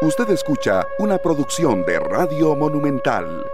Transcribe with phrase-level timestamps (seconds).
[0.00, 3.44] Usted escucha una producción de Radio Monumental.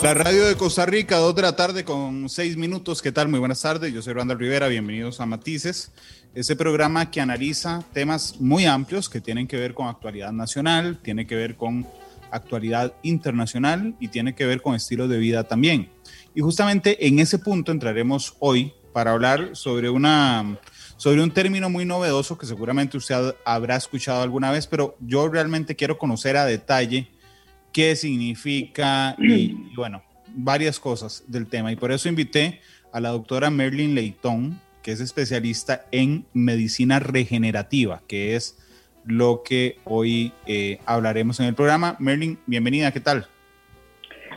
[0.00, 3.02] La radio de Costa Rica, dos de la tarde con seis minutos.
[3.02, 3.26] ¿Qué tal?
[3.26, 3.92] Muy buenas tardes.
[3.92, 4.68] Yo soy Randall Rivera.
[4.68, 5.90] Bienvenidos a Matices,
[6.36, 11.26] ese programa que analiza temas muy amplios que tienen que ver con actualidad nacional, tiene
[11.26, 11.84] que ver con
[12.30, 15.90] actualidad internacional y tiene que ver con estilos de vida también.
[16.32, 20.60] Y justamente en ese punto entraremos hoy para hablar sobre una
[20.96, 25.76] sobre un término muy novedoso que seguramente usted habrá escuchado alguna vez, pero yo realmente
[25.76, 27.08] quiero conocer a detalle
[27.72, 31.72] qué significa y, bueno, varias cosas del tema.
[31.72, 32.60] Y por eso invité
[32.92, 38.58] a la doctora Merlin Leitón, que es especialista en medicina regenerativa, que es
[39.04, 41.96] lo que hoy eh, hablaremos en el programa.
[41.98, 43.26] Merlin, bienvenida, ¿qué tal?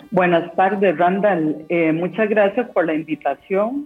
[0.09, 1.65] Buenas tardes, Randall.
[1.69, 3.85] Eh, muchas gracias por la invitación.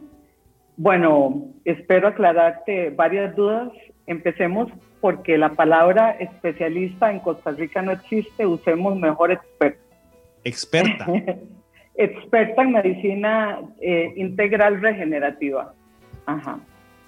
[0.78, 3.70] Bueno, espero aclararte varias dudas.
[4.08, 9.82] Empecemos porque la palabra especialista en Costa Rica no existe, usemos mejor experto.
[10.44, 11.08] Experta.
[11.96, 15.74] experta en medicina eh, integral regenerativa.
[16.26, 16.60] Ajá.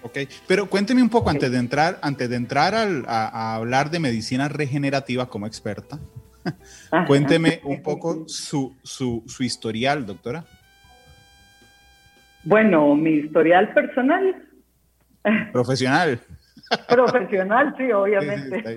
[0.02, 0.18] Ok,
[0.48, 5.30] pero cuénteme un poco antes de entrar, antes de entrar a, hablar de medicina regenerativa
[5.30, 5.98] como experta,
[7.08, 10.46] cuénteme un poco su, su, su historial, doctora.
[12.44, 14.36] Bueno, mi historial personal.
[15.52, 16.20] Profesional.
[16.90, 18.76] Profesional, sí, obviamente.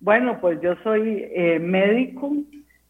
[0.00, 2.32] bueno, pues yo soy eh, médico,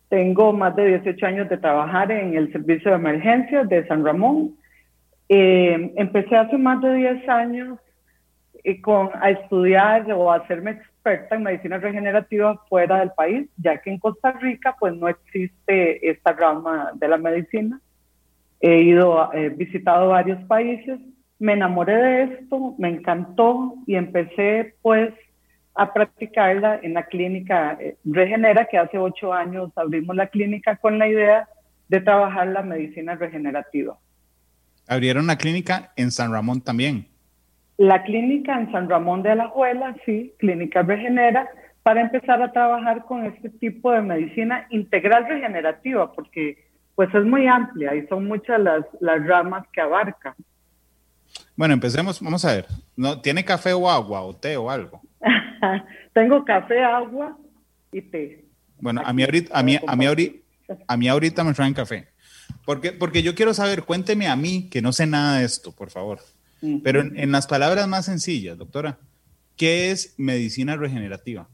[0.08, 4.56] tengo más de 18 años de trabajar en el servicio de emergencias de San Ramón.
[5.28, 7.78] Eh, empecé hace más de 10 años
[8.62, 13.80] eh, con, a estudiar o a hacerme experta en medicina regenerativa fuera del país, ya
[13.80, 17.80] que en Costa Rica pues no existe esta rama de la medicina.
[18.60, 20.98] He ido, he visitado varios países,
[21.38, 25.12] me enamoré de esto, me encantó y empecé pues
[25.74, 30.98] a practicarla en la clínica eh, Regenera, que hace ocho años abrimos la clínica con
[30.98, 31.48] la idea
[31.88, 33.98] de trabajar la medicina regenerativa.
[34.88, 37.08] Abrieron la clínica en San Ramón también.
[37.76, 41.46] La clínica en San Ramón de Alajuela, sí, clínica Regenera,
[41.82, 46.64] para empezar a trabajar con este tipo de medicina integral regenerativa, porque
[46.96, 50.34] pues es muy amplia y son muchas las, las ramas que abarca.
[51.54, 55.02] Bueno, empecemos, vamos a ver, ¿no, ¿tiene café o agua o té o algo?
[56.14, 57.36] Tengo café, agua
[57.92, 58.44] y té.
[58.80, 60.38] Bueno, a mí ahorita, a mí, a mí ahorita,
[60.88, 62.08] a mí ahorita me traen café.
[62.64, 65.90] Porque, porque yo quiero saber, cuénteme a mí, que no sé nada de esto, por
[65.90, 66.18] favor.
[66.82, 68.98] Pero en, en las palabras más sencillas, doctora,
[69.56, 71.46] ¿qué es medicina regenerativa?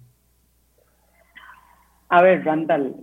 [2.09, 2.95] A ver, Randall,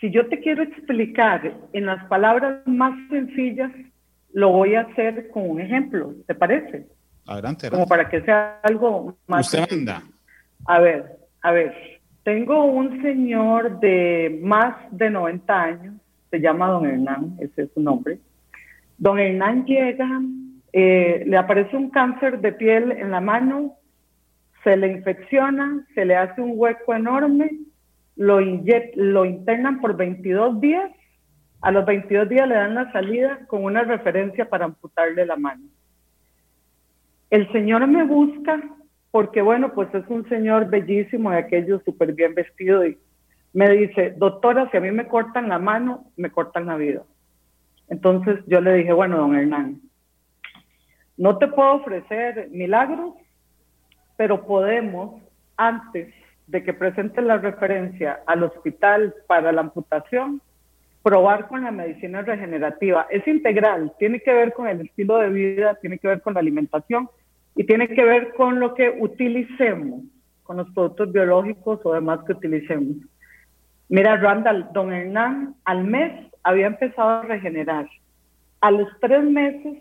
[0.00, 3.72] si yo te quiero explicar en las palabras más sencillas,
[4.32, 6.86] lo voy a hacer con un ejemplo, ¿te parece?
[7.26, 7.70] Adelante.
[7.70, 9.46] Como para que sea algo más.
[9.46, 10.02] Usted anda.
[10.66, 11.74] A ver, a ver.
[12.22, 15.94] Tengo un señor de más de 90 años,
[16.30, 18.18] se llama Don Hernán, ese es su nombre.
[18.98, 20.08] Don Hernán llega,
[20.72, 23.76] eh, le aparece un cáncer de piel en la mano,
[24.64, 27.50] se le infecciona, se le hace un hueco enorme
[28.16, 30.90] lo, lo internan por 22 días,
[31.60, 35.64] a los 22 días le dan la salida con una referencia para amputarle la mano.
[37.30, 38.62] El señor me busca
[39.10, 42.98] porque, bueno, pues es un señor bellísimo de aquello súper bien vestido y
[43.52, 47.02] me dice, doctora, si a mí me cortan la mano, me cortan la vida.
[47.88, 49.80] Entonces yo le dije, bueno, don Hernán,
[51.16, 53.14] no te puedo ofrecer milagros,
[54.16, 55.22] pero podemos,
[55.56, 56.12] antes
[56.46, 60.40] de que presente la referencia al hospital para la amputación,
[61.02, 63.06] probar con la medicina regenerativa.
[63.10, 66.40] Es integral, tiene que ver con el estilo de vida, tiene que ver con la
[66.40, 67.08] alimentación
[67.54, 70.02] y tiene que ver con lo que utilicemos,
[70.42, 72.96] con los productos biológicos o demás que utilicemos.
[73.88, 77.88] Mira, Randall, don Hernán al mes había empezado a regenerar.
[78.60, 79.78] A los tres meses,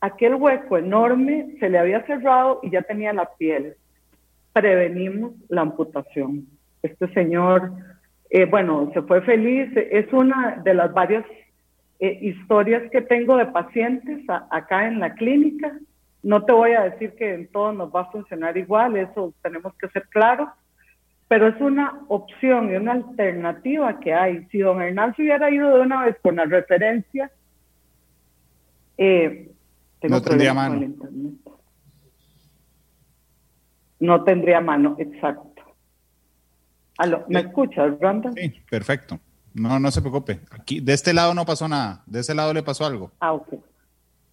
[0.00, 3.76] aquel hueco enorme se le había cerrado y ya tenía la piel
[4.52, 6.46] prevenimos la amputación.
[6.82, 7.72] Este señor,
[8.30, 9.70] eh, bueno, se fue feliz.
[9.74, 11.24] Es una de las varias
[11.98, 15.78] eh, historias que tengo de pacientes acá en la clínica.
[16.22, 19.74] No te voy a decir que en todo nos va a funcionar igual, eso tenemos
[19.74, 20.48] que ser claros,
[21.28, 24.46] pero es una opción y una alternativa que hay.
[24.50, 27.30] Si don Hernán se hubiera ido de una vez con la referencia,
[28.98, 29.50] eh,
[30.02, 30.94] no tendría mano
[34.00, 35.62] no tendría mano, exacto.
[37.28, 38.34] ¿Me escuchas, Brandon?
[38.34, 39.18] Sí, perfecto.
[39.54, 40.40] No, no se preocupe.
[40.50, 42.02] Aquí, de este lado no pasó nada.
[42.06, 43.12] De ese lado le pasó algo.
[43.20, 43.54] Ah, ok.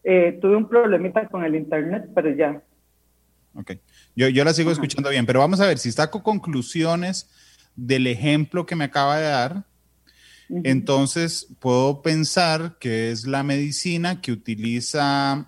[0.04, 2.62] Eh, tuve un problemita con el internet, pero ya.
[3.56, 3.72] Ok.
[4.16, 7.30] Yo, yo la sigo escuchando bien, pero vamos a ver, si saco conclusiones
[7.76, 9.64] del ejemplo que me acaba de dar,
[10.50, 15.46] entonces puedo pensar que es la medicina que utiliza,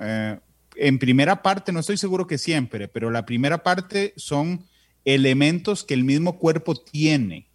[0.00, 0.38] eh,
[0.78, 4.60] en primera parte, no estoy seguro que siempre, pero la primera parte son
[5.04, 7.46] elementos que el mismo cuerpo tiene.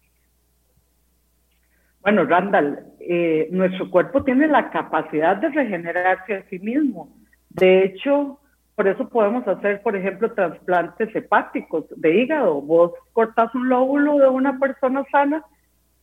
[2.02, 7.16] Bueno, Randall, eh, nuestro cuerpo tiene la capacidad de regenerarse a sí mismo.
[7.48, 8.40] De hecho,
[8.74, 12.60] por eso podemos hacer, por ejemplo, trasplantes hepáticos de hígado.
[12.60, 15.44] Vos cortas un lóbulo de una persona sana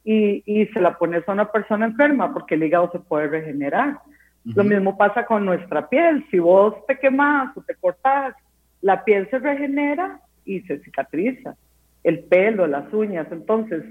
[0.04, 4.00] y, y, se la pones a una persona enferma porque el hígado se puede regenerar.
[4.44, 6.26] Lo mismo pasa con nuestra piel.
[6.32, 8.36] Si vos te quemas o te cortas,
[8.82, 11.56] la piel se regenera y se cicatriza.
[12.04, 13.28] El pelo, las uñas.
[13.32, 13.84] Entonces,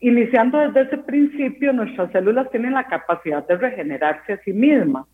[0.00, 5.06] iniciando desde ese principio, nuestras células tienen la capacidad de regenerarse a sí mismas.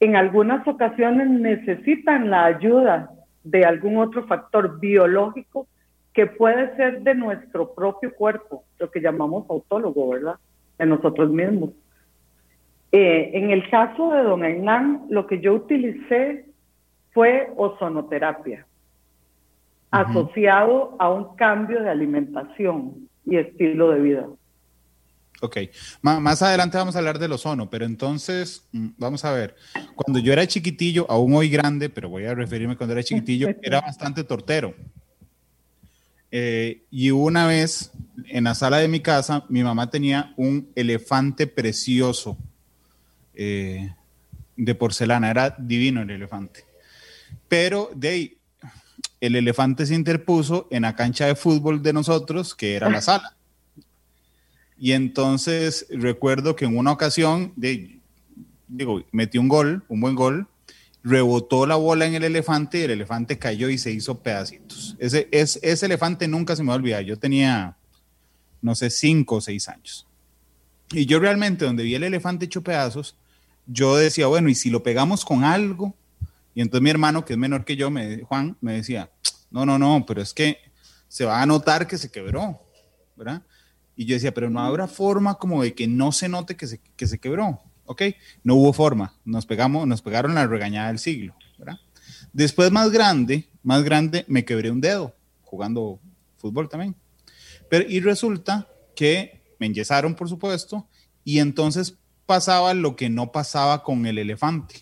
[0.00, 3.10] En algunas ocasiones necesitan la ayuda
[3.42, 5.66] de algún otro factor biológico
[6.12, 10.36] que puede ser de nuestro propio cuerpo, lo que llamamos autólogo, ¿verdad?
[10.78, 11.70] De nosotros mismos.
[12.98, 16.46] Eh, en el caso de don Hernán, lo que yo utilicé
[17.10, 18.66] fue ozonoterapia,
[19.90, 24.26] asociado a un cambio de alimentación y estilo de vida.
[25.42, 25.58] Ok,
[26.00, 29.56] más adelante vamos a hablar del ozono, pero entonces, mm, vamos a ver,
[29.94, 33.82] cuando yo era chiquitillo, aún hoy grande, pero voy a referirme cuando era chiquitillo, era
[33.82, 34.72] bastante tortero.
[36.30, 37.92] Eh, y una vez
[38.30, 42.38] en la sala de mi casa, mi mamá tenía un elefante precioso
[43.36, 43.94] eh,
[44.56, 46.64] de porcelana, era divino el elefante.
[47.48, 48.36] Pero de
[49.20, 53.36] el elefante se interpuso en la cancha de fútbol de nosotros, que era la sala.
[54.78, 57.98] Y entonces recuerdo que en una ocasión, de,
[58.68, 60.48] digo, metí un gol, un buen gol,
[61.02, 64.96] rebotó la bola en el elefante y el elefante cayó y se hizo pedacitos.
[64.98, 67.04] Ese, ese elefante nunca se me va a olvidar.
[67.04, 67.76] Yo tenía,
[68.60, 70.06] no sé, cinco o seis años.
[70.90, 73.16] Y yo realmente, donde vi el elefante hecho pedazos,
[73.66, 75.94] yo decía, bueno, ¿y si lo pegamos con algo?
[76.54, 79.10] Y entonces mi hermano, que es menor que yo, me, Juan, me decía,
[79.50, 80.58] no, no, no, pero es que
[81.08, 82.62] se va a notar que se quebró,
[83.16, 83.42] ¿verdad?
[83.94, 86.80] Y yo decía, pero no habrá forma como de que no se note que se,
[86.96, 87.62] que se quebró.
[87.86, 88.02] ¿ok?
[88.44, 91.78] No hubo forma, nos pegamos, nos pegaron la regañada del siglo, ¿verdad?
[92.32, 96.00] Después más grande, más grande, me quebré un dedo jugando
[96.36, 96.94] fútbol también.
[97.70, 100.86] Pero, y resulta que me enyesaron, por supuesto,
[101.24, 101.96] y entonces
[102.26, 104.76] pasaba lo que no pasaba con el elefante.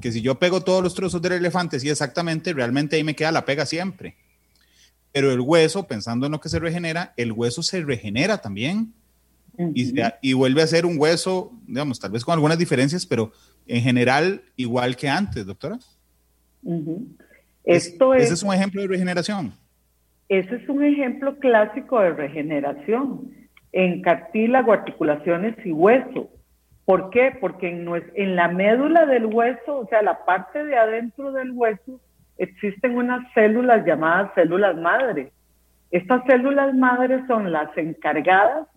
[0.00, 3.32] Que si yo pego todos los trozos del elefante, sí, exactamente, realmente ahí me queda
[3.32, 4.16] la pega siempre.
[5.12, 8.92] Pero el hueso, pensando en lo que se regenera, el hueso se regenera también
[10.22, 13.32] y, vuelve a ser un hueso, digamos, tal vez con algunas diferencias, pero
[13.66, 15.78] en general igual que antes, doctora.
[17.64, 19.52] Esto es, ese es un ejemplo de regeneración.
[20.28, 23.32] Ese es un ejemplo clásico de regeneración
[23.72, 26.30] en cartílago, articulaciones y hueso.
[26.88, 27.36] ¿Por qué?
[27.38, 32.00] Porque en, la médula del hueso, o sea, la parte de adentro del hueso,
[32.38, 35.30] existen unas células llamadas células madre.
[35.90, 38.68] Estas células madre son las encargadas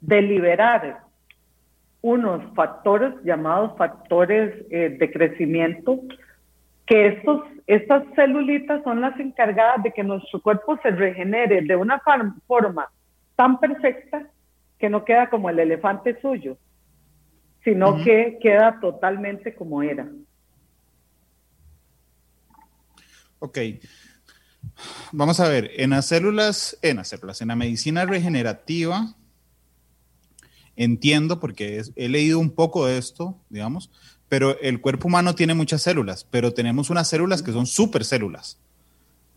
[0.00, 1.00] de liberar
[2.00, 5.98] unos factores llamados factores eh, de crecimiento,
[6.86, 12.00] que estos, estas celulitas son las encargadas de que nuestro cuerpo se regenere de una
[12.46, 12.88] forma
[13.34, 14.28] tan perfecta
[14.78, 16.56] que no queda como el elefante suyo,
[17.64, 20.10] sino que queda totalmente como era.
[23.38, 23.58] Ok.
[25.12, 29.14] Vamos a ver, en las células, en las células, en la medicina regenerativa,
[30.76, 33.90] entiendo porque he leído un poco de esto, digamos,
[34.28, 38.58] pero el cuerpo humano tiene muchas células, pero tenemos unas células que son supercélulas.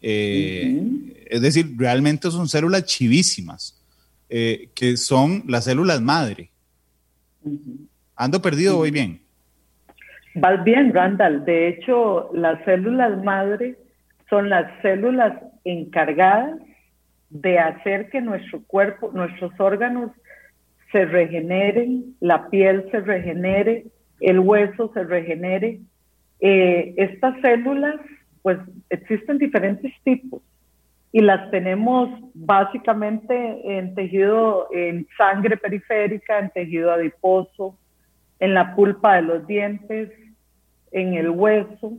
[0.02, 3.82] Eh, Es decir, realmente son células chivísimas,
[4.30, 6.52] eh, que son las células madre.
[8.16, 9.22] ¿Ando perdido voy bien?
[10.36, 11.46] Vas bien, Randall.
[11.46, 13.78] De hecho, las células madre
[14.30, 16.60] son las células encargadas
[17.30, 20.12] de hacer que nuestro cuerpo, nuestros órganos
[20.92, 23.86] se regeneren, la piel se regenere,
[24.22, 25.80] el hueso se regenere.
[26.40, 27.96] Eh, estas células,
[28.42, 30.42] pues existen diferentes tipos
[31.12, 37.78] y las tenemos básicamente en tejido, en sangre periférica, en tejido adiposo,
[38.40, 40.12] en la pulpa de los dientes,
[40.92, 41.94] en el hueso,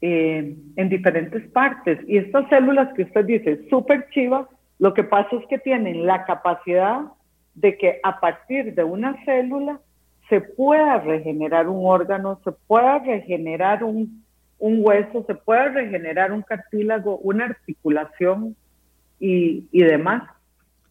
[0.00, 1.98] eh, en diferentes partes.
[2.06, 4.46] Y estas células que usted dice, súper chivas,
[4.78, 7.00] lo que pasa es que tienen la capacidad
[7.54, 9.80] de que a partir de una célula
[10.28, 14.24] se pueda regenerar un órgano, se pueda regenerar un,
[14.58, 18.54] un hueso, se puede regenerar un cartílago, una articulación
[19.18, 20.22] y, y demás.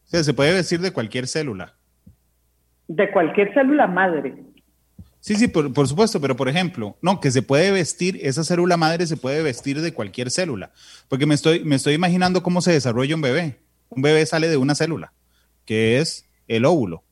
[0.03, 1.76] Se puede vestir de cualquier célula.
[2.87, 4.35] De cualquier célula madre.
[5.19, 8.77] Sí, sí, por, por, supuesto, pero por ejemplo, no, que se puede vestir, esa célula
[8.77, 10.71] madre se puede vestir de cualquier célula,
[11.09, 13.57] porque me estoy, me estoy imaginando cómo se desarrolla un bebé.
[13.89, 15.13] Un bebé sale de una célula,
[15.65, 17.03] que es el óvulo.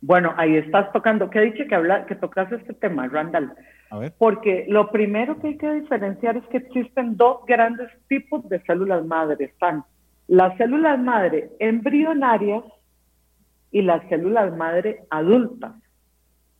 [0.00, 3.52] Bueno, ahí estás tocando, ¿qué dicho que, habla, que tocas este tema, Randall?
[3.90, 4.14] A ver.
[4.18, 9.04] Porque lo primero que hay que diferenciar es que existen dos grandes tipos de células
[9.04, 9.44] madre.
[9.44, 9.84] Están
[10.26, 12.64] las células madre embrionarias
[13.74, 15.72] y las células madre adultas.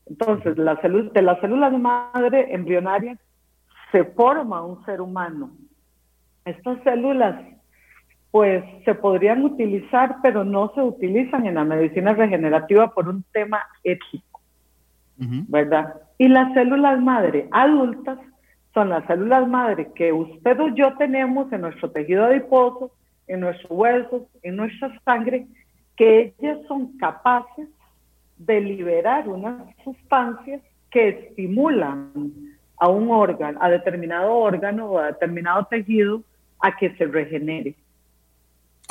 [0.05, 3.17] Entonces, la de las células madre embrionarias
[3.93, 5.51] se forma un ser humano.
[6.43, 7.41] Estas células,
[8.31, 13.61] pues, se podrían utilizar, pero no se utilizan en la medicina regenerativa por un tema
[13.85, 14.41] ético,
[15.47, 15.93] ¿verdad?
[16.17, 18.19] Y las células madre adultas
[18.73, 22.91] son las células madre que usted o yo tenemos en nuestro tejido adiposo,
[23.27, 25.47] en nuestros huesos, en nuestra sangre,
[25.95, 27.67] que ellas son capaces
[28.37, 32.11] de liberar unas sustancias que estimulan
[32.77, 36.23] a un órgano, a determinado órgano o a determinado tejido
[36.59, 37.75] a que se regenere.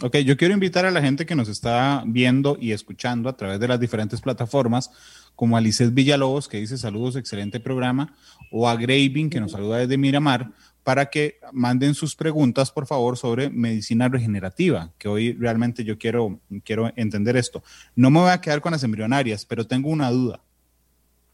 [0.02, 3.60] Ok, yo quiero invitar a la gente que nos está viendo y escuchando a través
[3.60, 4.90] de las diferentes plataformas,
[5.36, 8.12] como a Villalobos, que dice saludos, excelente programa,
[8.50, 10.50] o a Graving, que nos saluda desde Miramar,
[10.84, 16.38] para que manden sus preguntas, por favor, sobre medicina regenerativa, que hoy realmente yo quiero,
[16.62, 17.64] quiero entender esto.
[17.96, 20.40] No me voy a quedar con las embrionarias, pero tengo una duda.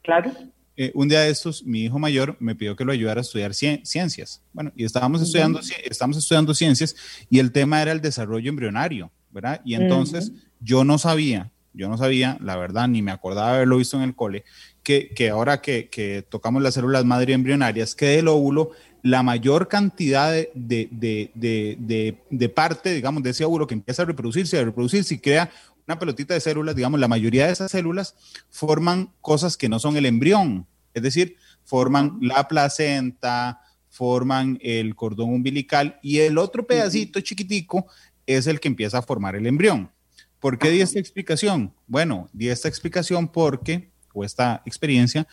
[0.03, 0.33] Claro.
[0.77, 3.53] Eh, un día de estos, mi hijo mayor me pidió que lo ayudara a estudiar
[3.53, 4.41] ciencias.
[4.53, 6.97] Bueno, y estábamos estudiando, estamos estudiando ciencias
[7.29, 9.61] y el tema era el desarrollo embrionario, ¿verdad?
[9.65, 13.97] Y entonces yo no sabía, yo no sabía, la verdad, ni me acordaba haberlo visto
[13.97, 14.45] en el cole,
[14.83, 18.71] que, que ahora que, que, tocamos las células madre embrionarias, que del óvulo
[19.03, 24.07] la mayor cantidad de, de, de, de, parte, digamos, de ese óvulo que empieza a
[24.07, 25.51] reproducirse, a reproducirse y crea
[25.87, 28.15] una pelotita de células, digamos, la mayoría de esas células
[28.49, 35.31] forman cosas que no son el embrión, es decir, forman la placenta, forman el cordón
[35.31, 37.87] umbilical y el otro pedacito chiquitico
[38.27, 39.91] es el que empieza a formar el embrión.
[40.39, 41.75] ¿Por qué di esta explicación?
[41.87, 45.27] Bueno, di esta explicación porque, o esta experiencia,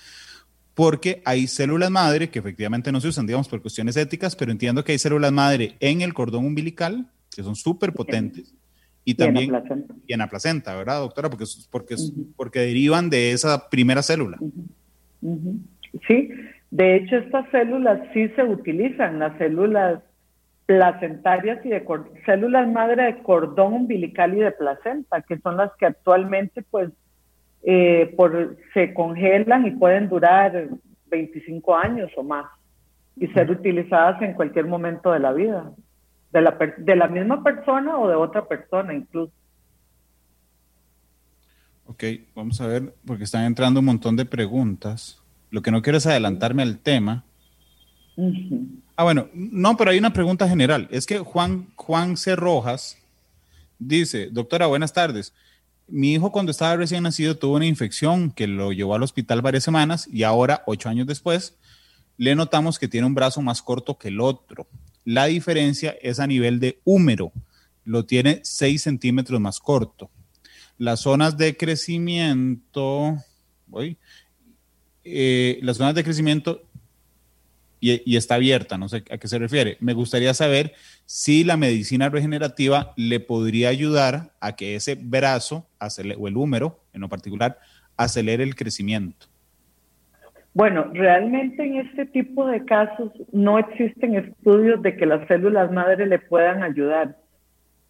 [0.78, 4.84] porque hay células madre que efectivamente no se usan, digamos, por cuestiones éticas, pero entiendo
[4.84, 8.54] que hay células madre en el cordón umbilical que son súper potentes.
[9.04, 9.52] Y, también
[10.06, 11.32] y en la placenta, ¿verdad, doctora?
[11.32, 11.96] Porque, porque,
[12.36, 14.38] porque derivan de esa primera célula.
[16.08, 16.30] Sí,
[16.70, 20.04] de hecho estas células sí se utilizan, las células
[20.68, 21.84] placentarias y de
[22.24, 26.92] células madre de cordón umbilical y de placenta, que son las que actualmente pues
[27.64, 30.70] eh, por, se congelan y pueden durar
[31.10, 32.46] 25 años o más
[33.16, 35.72] y ser utilizadas en cualquier momento de la vida,
[36.32, 39.34] de la, de la misma persona o de otra persona incluso.
[41.88, 42.04] Ok,
[42.36, 45.22] vamos a ver, porque están entrando un montón de preguntas.
[45.50, 47.24] Lo que no quiero es adelantarme al tema.
[48.96, 50.88] Ah, bueno, no, pero hay una pregunta general.
[50.92, 52.36] Es que Juan, Juan C.
[52.36, 52.98] Rojas
[53.80, 55.34] dice, doctora, buenas tardes.
[55.88, 59.64] Mi hijo cuando estaba recién nacido tuvo una infección que lo llevó al hospital varias
[59.64, 61.56] semanas y ahora, ocho años después,
[62.18, 64.68] le notamos que tiene un brazo más corto que el otro.
[65.06, 67.32] La diferencia es a nivel de húmero.
[67.86, 70.10] Lo tiene seis centímetros más corto.
[70.78, 73.16] Las zonas de crecimiento,
[73.68, 73.98] voy,
[75.06, 76.64] eh, las zonas de crecimiento
[77.80, 79.78] y, está abierta, no sé a qué se refiere.
[79.80, 80.74] Me gustaría saber
[81.06, 85.68] si la medicina regenerativa le podría ayudar a que ese brazo
[86.18, 87.60] o el húmero en lo particular
[87.96, 89.28] acelere el crecimiento.
[90.54, 96.08] Bueno, realmente en este tipo de casos no existen estudios de que las células madre
[96.08, 97.16] le puedan ayudar,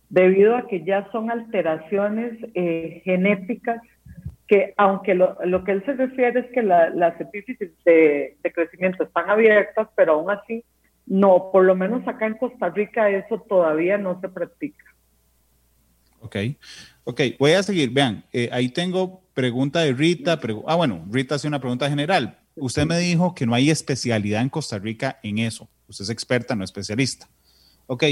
[0.10, 3.82] debido a que ya son alteraciones eh, genéticas
[4.48, 9.88] que aunque lo, que él se refiere es que las epífisis de, crecimiento están abiertas,
[9.96, 10.63] pero aún así,
[11.06, 14.86] no, por lo menos acá en Costa Rica eso todavía no se practica.
[16.22, 16.36] Ok,
[17.04, 17.92] ok, voy a seguir.
[17.92, 20.39] Vean, eh, ahí tengo pregunta de Rita.
[20.66, 22.39] ah, bueno, Rita hace una pregunta general.
[22.56, 25.70] Usted me dijo que no hay especialidad en Costa Rica en eso.
[25.88, 27.30] Usted es experta, no especialista.
[27.86, 28.04] Ok,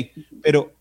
[0.44, 0.72] pero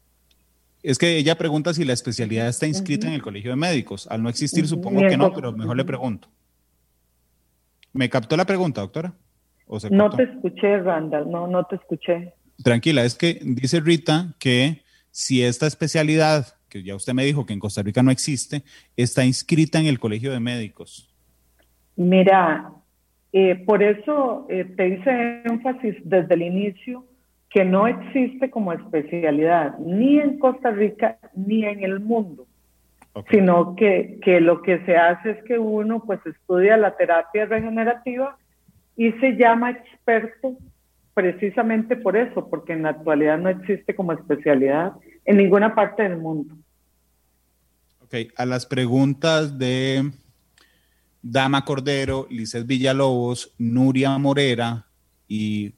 [0.85, 4.07] es que ella pregunta si la especialidad está inscrita en el Colegio de Médicos.
[4.11, 6.29] Al no existir, supongo que no, pero mejor le pregunto.
[7.95, 9.15] ¿Me captó la pregunta, doctora?
[9.91, 12.35] no te escuché, Randall, no, no te escuché.
[12.63, 17.55] Tranquila, es que dice Rita que si esta especialidad, que ya usted me dijo que
[17.55, 18.63] en Costa Rica no existe,
[18.95, 21.11] está inscrita en el Colegio de Médicos.
[21.97, 22.71] Mira,
[23.33, 27.07] eh, por eso eh, te hice énfasis desde el inicio
[27.55, 32.49] que no existe como especialidad ni en Costa Rica ni en el mundo,
[33.31, 38.37] sino que, que, lo que se hace es que uno pues estudia la terapia regenerativa
[38.97, 40.59] y se llama experto
[41.15, 44.95] precisamente por eso, porque en la actualidad no existe como especialidad
[45.25, 46.57] en ninguna parte del mundo.
[48.03, 50.11] Ok, a las preguntas de
[51.23, 54.87] Dama Cordero, Lizeth Villalobos, Nuria Morera
[55.29, 55.73] y,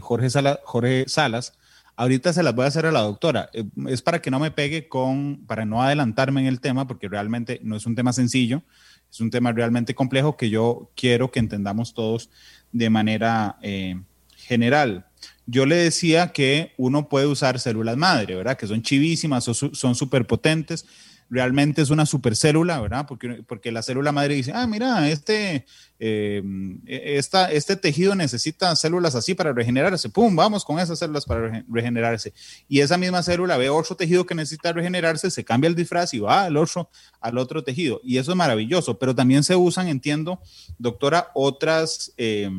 [0.00, 0.28] Jorge,
[0.64, 1.52] Jorge Salas,
[1.96, 3.50] ahorita se las voy a hacer a la doctora.
[3.52, 7.08] Eh, es para que no me pegue con, para no adelantarme en el tema, porque
[7.08, 8.62] realmente no es un tema sencillo,
[9.10, 12.30] es un tema realmente complejo que yo quiero que entendamos todos
[12.72, 14.00] de manera eh,
[14.36, 15.06] general.
[15.46, 18.56] Yo le decía que uno puede usar células madre, ¿verdad?
[18.56, 20.86] Que son chivísimas, son súper potentes
[21.32, 23.06] realmente es una supercélula, ¿verdad?
[23.08, 25.64] Porque, porque la célula madre dice, ah, mira, este,
[25.98, 26.42] eh,
[26.86, 30.36] este tejido necesita células así para regenerarse, ¡pum!
[30.36, 32.34] Vamos con esas células para regenerarse.
[32.68, 36.18] Y esa misma célula ve otro tejido que necesita regenerarse, se cambia el disfraz y
[36.18, 38.02] va al otro, al otro tejido.
[38.04, 40.38] Y eso es maravilloso, pero también se usan, entiendo,
[40.78, 42.12] doctora, otras...
[42.18, 42.50] Eh,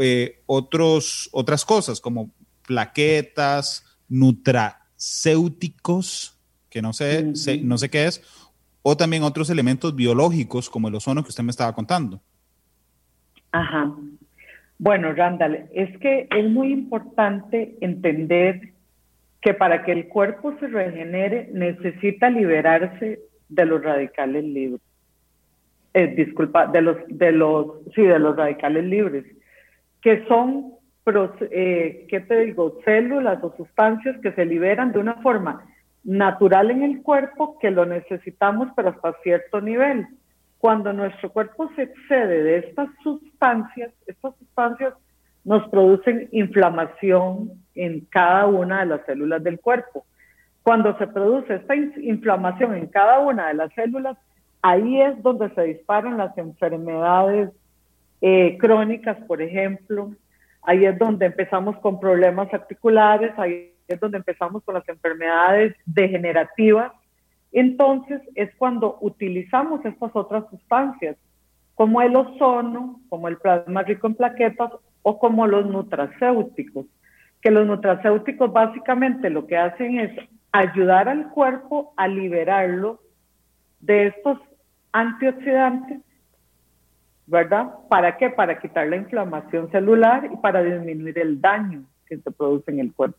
[0.00, 2.30] eh, otros, otras cosas como
[2.66, 6.38] plaquetas, nutracéuticos,
[6.72, 8.22] que no sé, no sé qué es,
[8.80, 12.20] o también otros elementos biológicos como el ozono que usted me estaba contando.
[13.52, 13.94] Ajá.
[14.78, 18.72] Bueno, Randall, es que es muy importante entender
[19.42, 24.80] que para que el cuerpo se regenere necesita liberarse de los radicales libres.
[25.92, 29.26] Eh, disculpa, de los, de los, sí, de los radicales libres,
[30.00, 30.72] que son,
[31.50, 32.78] eh, ¿qué te digo?
[32.86, 35.66] Células o sustancias que se liberan de una forma
[36.04, 40.06] natural en el cuerpo que lo necesitamos pero hasta cierto nivel.
[40.58, 44.94] Cuando nuestro cuerpo se excede de estas sustancias, estas sustancias
[45.44, 50.04] nos producen inflamación en cada una de las células del cuerpo.
[50.62, 54.16] Cuando se produce esta inflamación en cada una de las células,
[54.62, 57.50] ahí es donde se disparan las enfermedades
[58.20, 60.12] eh, crónicas, por ejemplo.
[60.62, 66.92] Ahí es donde empezamos con problemas articulares, ahí es donde empezamos con las enfermedades degenerativas,
[67.52, 71.16] entonces es cuando utilizamos estas otras sustancias,
[71.74, 76.86] como el ozono, como el plasma rico en plaquetas o como los nutracéuticos,
[77.40, 80.10] que los nutracéuticos básicamente lo que hacen es
[80.52, 83.00] ayudar al cuerpo a liberarlo
[83.80, 84.38] de estos
[84.92, 86.00] antioxidantes,
[87.26, 87.70] ¿verdad?
[87.88, 88.30] ¿Para qué?
[88.30, 92.92] Para quitar la inflamación celular y para disminuir el daño que se produce en el
[92.92, 93.18] cuerpo.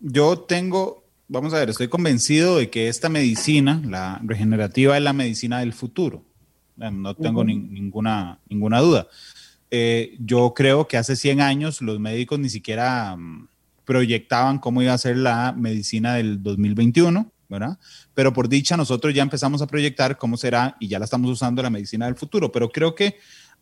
[0.00, 5.12] Yo tengo, vamos a ver, estoy convencido de que esta medicina, la regenerativa, es la
[5.12, 6.24] medicina del futuro.
[6.76, 9.06] No tengo ninguna, ninguna duda.
[9.70, 13.48] Eh, yo creo que hace 100 años los médicos ni siquiera mm,
[13.84, 17.78] proyectaban cómo iba a ser la medicina del 2021, ¿verdad?
[18.14, 21.62] Pero por dicha nosotros ya empezamos a proyectar cómo será y ya la estamos usando
[21.62, 22.50] la medicina del futuro.
[22.50, 23.16] Pero creo que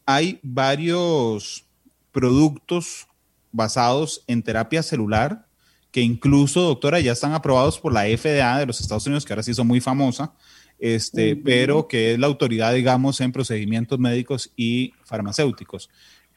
[0.07, 1.65] hay varios
[2.11, 3.07] productos
[3.53, 5.47] basados en terapia celular,
[5.91, 9.43] que incluso, doctora, ya están aprobados por la FDA de los Estados Unidos, que ahora
[9.43, 10.33] sí son muy famosa,
[10.79, 15.91] este, pero que es la autoridad, digamos, en procedimientos médicos y farmacéuticos.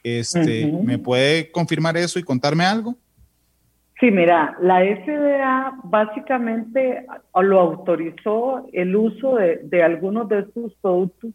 [0.04, 2.96] Este, ¿Me puede confirmar eso y contarme algo?
[4.00, 7.08] Sí, mira, la FDA básicamente
[7.42, 11.32] lo autorizó el uso de, de algunos de estos productos,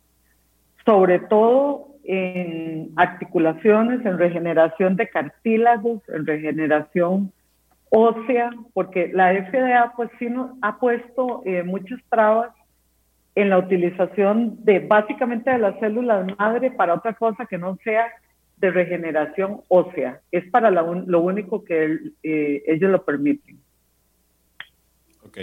[0.85, 7.33] sobre todo en articulaciones, en regeneración de cartílagos, en regeneración
[7.89, 12.51] ósea, porque la FDA pues sí nos ha puesto eh, muchas trabas
[13.37, 18.09] en la utilización de básicamente de las células madre para otra cosa que no sea
[18.57, 20.21] de regeneración ósea.
[20.33, 23.61] Es para lo único que eh, ellos lo permiten.
[25.25, 25.39] Ok.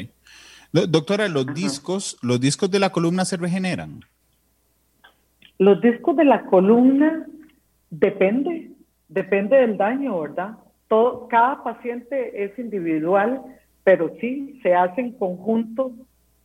[0.73, 4.01] Doctora, los discos, los discos de la columna se regeneran.
[5.59, 7.25] Los discos de la columna
[7.89, 8.71] depende,
[9.07, 10.57] depende del daño, ¿verdad?
[10.87, 13.41] Todo, cada paciente es individual,
[13.83, 15.93] pero sí se hace en conjunto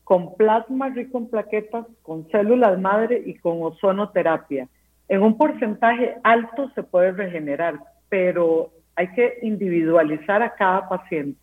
[0.04, 4.68] con plasma rico en plaquetas, con células madre y con ozonoterapia.
[5.08, 11.38] En un porcentaje alto se puede regenerar, pero hay que individualizar a cada paciente.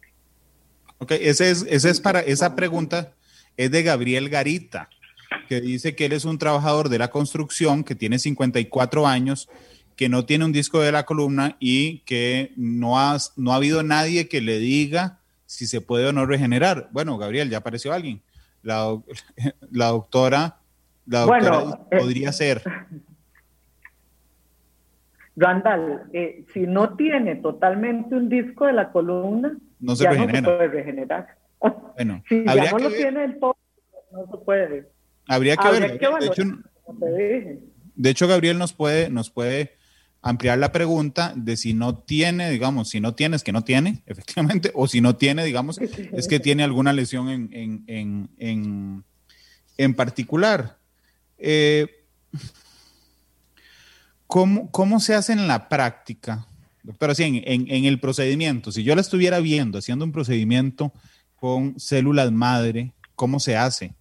[0.98, 3.14] Ok, ese es, ese es para esa pregunta
[3.56, 4.90] es de Gabriel Garita
[5.48, 9.50] que dice que él es un trabajador de la construcción que tiene 54 años,
[9.96, 13.84] que no tiene un disco de la columna y que no ha, no ha habido
[13.84, 16.90] nadie que le diga si se puede o no regenerar.
[16.92, 18.22] Bueno, Gabriel, ya apareció alguien.
[18.62, 18.98] La,
[19.72, 20.60] la doctora
[21.10, 22.62] la doctora eh, podría ser?
[25.36, 30.30] Randall, eh, si no tiene totalmente un disco de la columna, no se, ya no
[30.30, 31.28] se puede regenerar.
[31.96, 33.58] Bueno, si ya no lo tiene del todo,
[34.14, 34.88] no se puede.
[35.30, 36.00] Habría que ver.
[36.00, 36.44] de, hecho,
[37.96, 39.78] de hecho, Gabriel nos puede, nos puede
[40.24, 44.02] ampliar la pregunta de si no tiene, digamos, si no tiene, es que no tiene,
[44.08, 49.04] efectivamente, o si no tiene, digamos, es que tiene alguna lesión en, en, en, en,
[49.78, 50.80] en particular.
[51.38, 51.88] Eh,
[54.26, 56.48] ¿cómo, ¿Cómo se hace en la práctica?
[56.82, 60.92] Doctora, sí, en, en, el procedimiento, si yo la estuviera viendo haciendo un procedimiento
[61.36, 63.94] con células madre, ¿cómo se hace?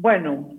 [0.00, 0.56] Bueno,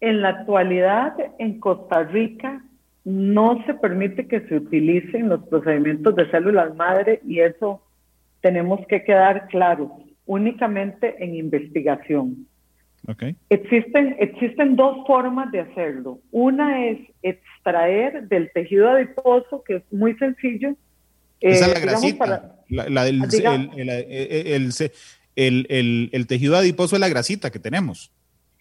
[0.00, 2.64] en la actualidad, en Costa Rica,
[3.02, 7.82] no se permite que se utilicen los procedimientos de células madre y eso
[8.40, 9.90] tenemos que quedar claros,
[10.26, 12.46] únicamente en investigación.
[13.08, 13.34] Okay.
[13.50, 16.20] Existen, existen dos formas de hacerlo.
[16.30, 20.76] Una es extraer del tejido adiposo, que es muy sencillo.
[21.40, 22.56] Esa es la eh, grasita.
[22.68, 23.22] la, del,
[25.34, 28.12] el, el, tejido adiposo es la grasita que tenemos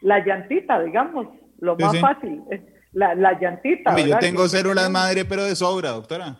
[0.04, 1.28] la llantita, digamos,
[1.60, 2.44] lo más fácil,
[2.92, 3.98] la, la llantita.
[3.98, 6.38] yo tengo células madre, pero de sobra, doctora.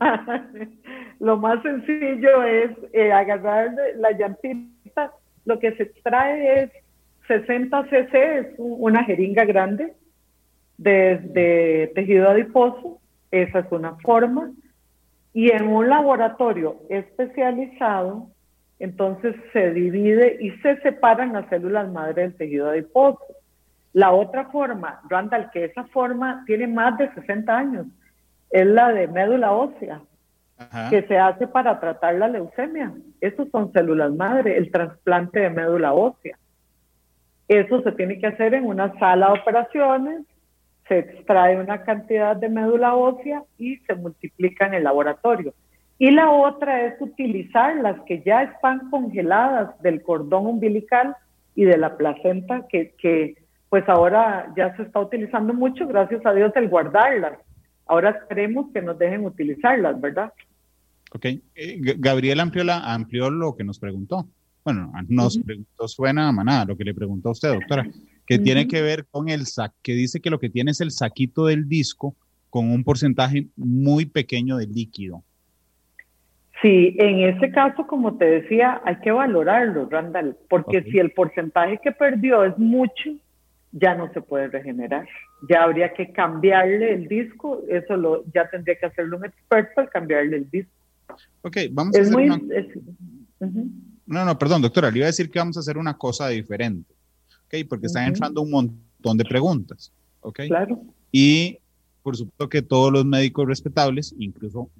[1.20, 5.12] lo más sencillo es eh, agarrar la llantita,
[5.44, 6.70] lo que se extrae es
[7.28, 9.94] 60 cc, es una jeringa grande
[10.76, 14.50] de tejido adiposo, esa es una forma,
[15.32, 18.28] y en un laboratorio especializado
[18.78, 23.24] entonces se divide y se separan las células madre del tejido adiposo.
[23.92, 27.86] La otra forma, Randall, que esa forma tiene más de 60 años,
[28.50, 30.02] es la de médula ósea,
[30.90, 32.92] que se hace para tratar la leucemia.
[33.20, 36.36] Esas son células madre, el trasplante de médula ósea.
[37.48, 40.22] Eso se tiene que hacer en una sala de operaciones,
[40.88, 45.54] se extrae una cantidad de médula ósea y se multiplica en el laboratorio.
[45.98, 51.16] Y la otra es utilizar las que ya están congeladas del cordón umbilical
[51.54, 53.36] y de la placenta, que, que
[53.70, 57.38] pues ahora ya se está utilizando mucho, gracias a Dios, el guardarlas.
[57.86, 60.32] Ahora esperemos que nos dejen utilizarlas, ¿verdad?
[61.12, 61.24] Ok.
[61.54, 64.28] Eh, Gabriel amplió, la, amplió lo que nos preguntó.
[64.64, 67.86] Bueno, nos preguntó, suena a manada lo que le preguntó a usted, doctora,
[68.26, 70.90] que tiene que ver con el sac, que dice que lo que tiene es el
[70.90, 72.16] saquito del disco
[72.50, 75.22] con un porcentaje muy pequeño de líquido.
[76.62, 81.78] Sí, en ese caso, como te decía, hay que valorarlo, Randall, porque si el porcentaje
[81.82, 83.10] que perdió es mucho,
[83.72, 85.06] ya no se puede regenerar.
[85.50, 89.90] Ya habría que cambiarle el disco, eso lo ya tendría que hacerlo un experto al
[89.90, 90.72] cambiarle el disco.
[91.42, 92.40] Ok, vamos a hacer una...
[94.06, 96.94] No, no, perdón, doctora, le iba a decir que vamos a hacer una cosa diferente,
[97.46, 100.42] ok, porque están entrando un montón de preguntas, ok.
[100.46, 100.80] Claro.
[101.10, 101.58] Y
[102.06, 104.70] por supuesto que todos los médicos respetables, incluso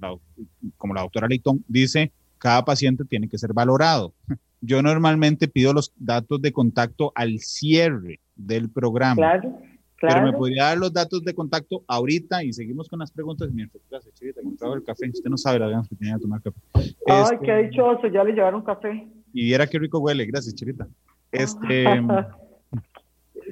[0.77, 4.15] como la doctora Leitón, dice, cada paciente tiene que ser valorado.
[4.61, 9.17] Yo normalmente pido los datos de contacto al cierre del programa.
[9.17, 9.59] Claro,
[9.97, 10.15] claro.
[10.15, 13.51] Pero me podría dar los datos de contacto ahorita y seguimos con las preguntas.
[13.53, 15.09] Mientras, gracias, Chirita, el café.
[15.09, 16.61] Usted no sabe la ganas que tenía de tomar café.
[16.75, 19.05] Ay, este, qué dichoso, ya le llevaron café.
[19.33, 20.27] Y viera qué rico huele.
[20.27, 20.87] Gracias, Chirita.
[21.33, 21.87] Este.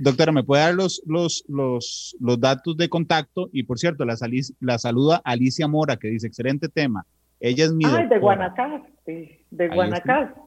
[0.00, 3.48] Doctora, ¿me puede dar los, los, los, los datos de contacto?
[3.52, 4.16] Y por cierto, la,
[4.60, 7.06] la saluda Alicia Mora, que dice, excelente tema.
[7.40, 10.40] Ella es mi Ay, de Guanacaste, de Guanacaste.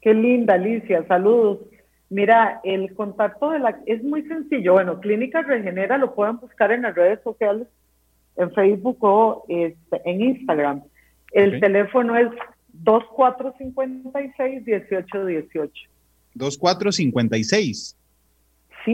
[0.00, 1.58] Qué linda, Alicia, saludos.
[2.10, 4.72] Mira, el contacto de la es muy sencillo.
[4.74, 7.66] Bueno, Clínica Regenera lo pueden buscar en las redes sociales,
[8.36, 10.82] en Facebook o este, en Instagram.
[11.32, 12.28] El teléfono es
[12.84, 15.70] 2456-1818.
[16.34, 17.97] 2456.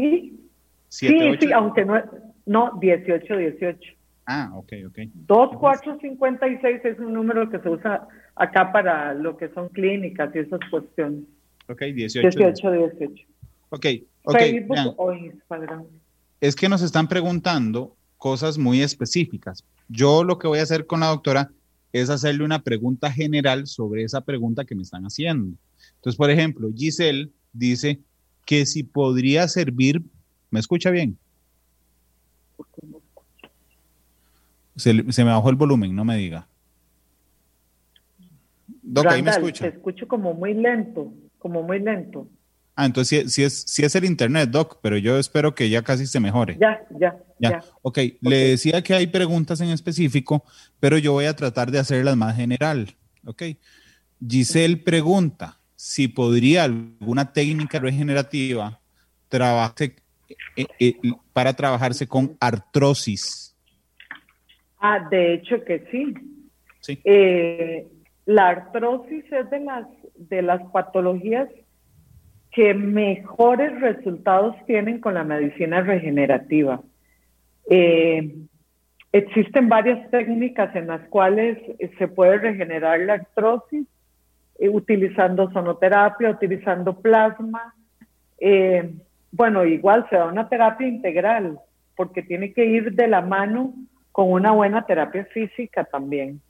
[0.01, 1.09] Sí.
[1.09, 2.03] sí, sí, aunque no,
[2.47, 3.93] no, 18, 18.
[4.27, 4.99] Ah, ok, ok.
[5.27, 10.61] 2456 es un número que se usa acá para lo que son clínicas y esas
[10.71, 11.25] cuestiones.
[11.69, 12.29] Ok, 18.
[12.29, 13.27] 18, 18.
[13.71, 13.87] Ok,
[14.25, 14.37] ok.
[14.39, 15.85] Facebook o Instagram.
[16.41, 19.65] Es que nos están preguntando cosas muy específicas.
[19.89, 21.51] Yo lo que voy a hacer con la doctora
[21.93, 25.57] es hacerle una pregunta general sobre esa pregunta que me están haciendo.
[25.97, 28.01] Entonces, por ejemplo, Giselle dice,
[28.45, 30.03] que si podría servir,
[30.51, 31.19] ¿me escucha bien?
[34.77, 36.49] Se, me bajó el volumen, no me diga.
[38.83, 39.65] Doc, ahí me escucha.
[39.65, 42.29] Te escucho como muy lento, como muy lento.
[42.77, 46.07] Ah, entonces sí, es, sí es el internet, Doc, pero yo espero que ya casi
[46.07, 46.57] se mejore.
[46.61, 47.63] Ya, ya, ya.
[47.83, 50.45] Ok, le decía que hay preguntas en específico,
[50.81, 52.97] pero yo voy a tratar de hacerlas más general.
[53.25, 53.43] Ok.
[54.27, 58.81] Giselle pregunta, si podría alguna técnica regenerativa
[59.29, 59.97] trabajarse,
[60.57, 60.95] eh, eh,
[61.35, 63.55] para trabajarse con artrosis.
[64.81, 66.15] Ah, de hecho que sí.
[66.81, 66.99] Sí.
[67.05, 67.87] Eh,
[68.25, 71.51] la artrosis es de las, de las patologías
[72.51, 76.81] que mejores resultados tienen con la medicina regenerativa.
[77.69, 78.35] Eh,
[79.13, 81.59] existen varias técnicas en las cuales
[81.99, 83.87] se puede regenerar la artrosis
[84.59, 87.75] eh, utilizando sonoterapia, utilizando plasma.
[88.39, 88.95] Eh,
[89.33, 91.59] bueno, igual se da una terapia integral
[91.97, 93.75] porque tiene que ir de la mano
[94.13, 96.41] con una buena terapia física también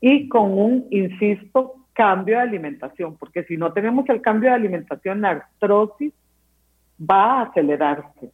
[0.00, 5.20] y con un, insisto, cambio de alimentación, porque si no tenemos el cambio de alimentación,
[5.20, 6.12] la artrosis
[6.98, 8.30] va a acelerarse.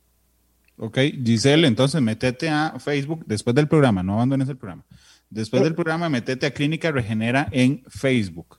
[0.76, 4.82] Ok, Giselle, entonces métete a Facebook después del programa, no abandones el programa.
[5.30, 8.58] Después del programa, métete a Clínica Regenera en Facebook.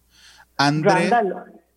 [0.57, 1.11] Andrés,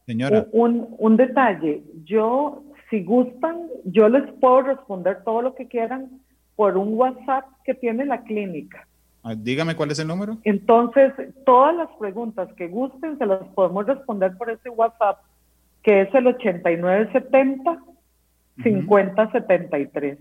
[0.07, 0.47] señora.
[0.53, 6.21] Un, un detalle, yo, si gustan, yo les puedo responder todo lo que quieran
[6.57, 8.87] por un WhatsApp que tiene la clínica.
[9.23, 10.39] Ah, dígame cuál es el número.
[10.45, 11.13] Entonces,
[11.45, 15.19] todas las preguntas que gusten se las podemos responder por ese WhatsApp,
[15.83, 17.79] que es el 8970
[18.63, 20.19] 5073.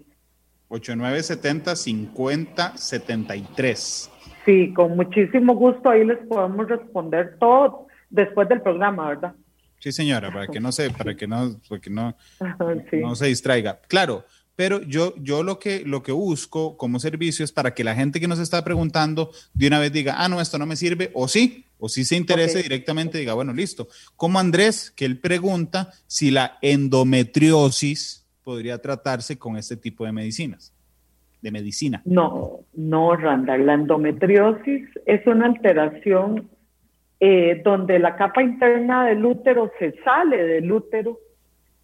[0.69, 4.11] 8970 5073.
[4.45, 9.35] Sí, con muchísimo gusto ahí les podemos responder todo después del programa, ¿verdad?
[9.79, 12.15] Sí, señora, para que no se, para que no, para que no,
[13.01, 13.79] no se distraiga.
[13.87, 14.25] Claro,
[14.57, 18.19] pero yo, yo lo, que, lo que busco como servicio es para que la gente
[18.19, 21.27] que nos está preguntando de una vez diga, ah, no, esto no me sirve, o
[21.27, 23.87] sí, o sí se interese directamente, diga, bueno, listo.
[24.15, 30.73] Como Andrés, que él pregunta si la endometriosis podría tratarse con este tipo de medicinas,
[31.39, 32.01] de medicina.
[32.05, 36.49] No, no, Randall, la endometriosis es una alteración
[37.19, 41.19] eh, donde la capa interna del útero se sale del útero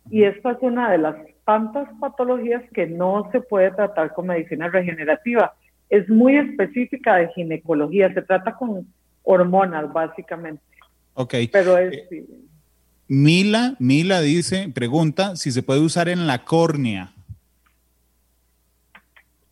[0.10, 1.16] y esta es una de las
[1.46, 5.54] tantas patologías que no se puede tratar con medicina regenerativa.
[5.90, 8.88] Es muy específica de ginecología, se trata con
[9.24, 10.62] hormonas básicamente.
[11.14, 11.36] Ok.
[11.52, 11.94] Pero es...
[12.12, 12.26] Eh,
[13.08, 17.12] Mila, Mila dice, pregunta si se puede usar en la córnea.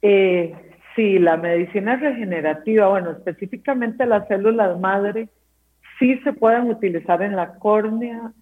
[0.01, 0.53] Eh,
[0.95, 5.29] sí, la medicina regenerativa, bueno, específicamente las células madre,
[6.01, 8.33] sí se pueden utilizar en la córnea,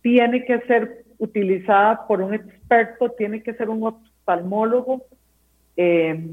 [0.00, 5.04] tiene que ser utilizada por un experto, tiene que ser un oftalmólogo.
[5.76, 6.30] Eh,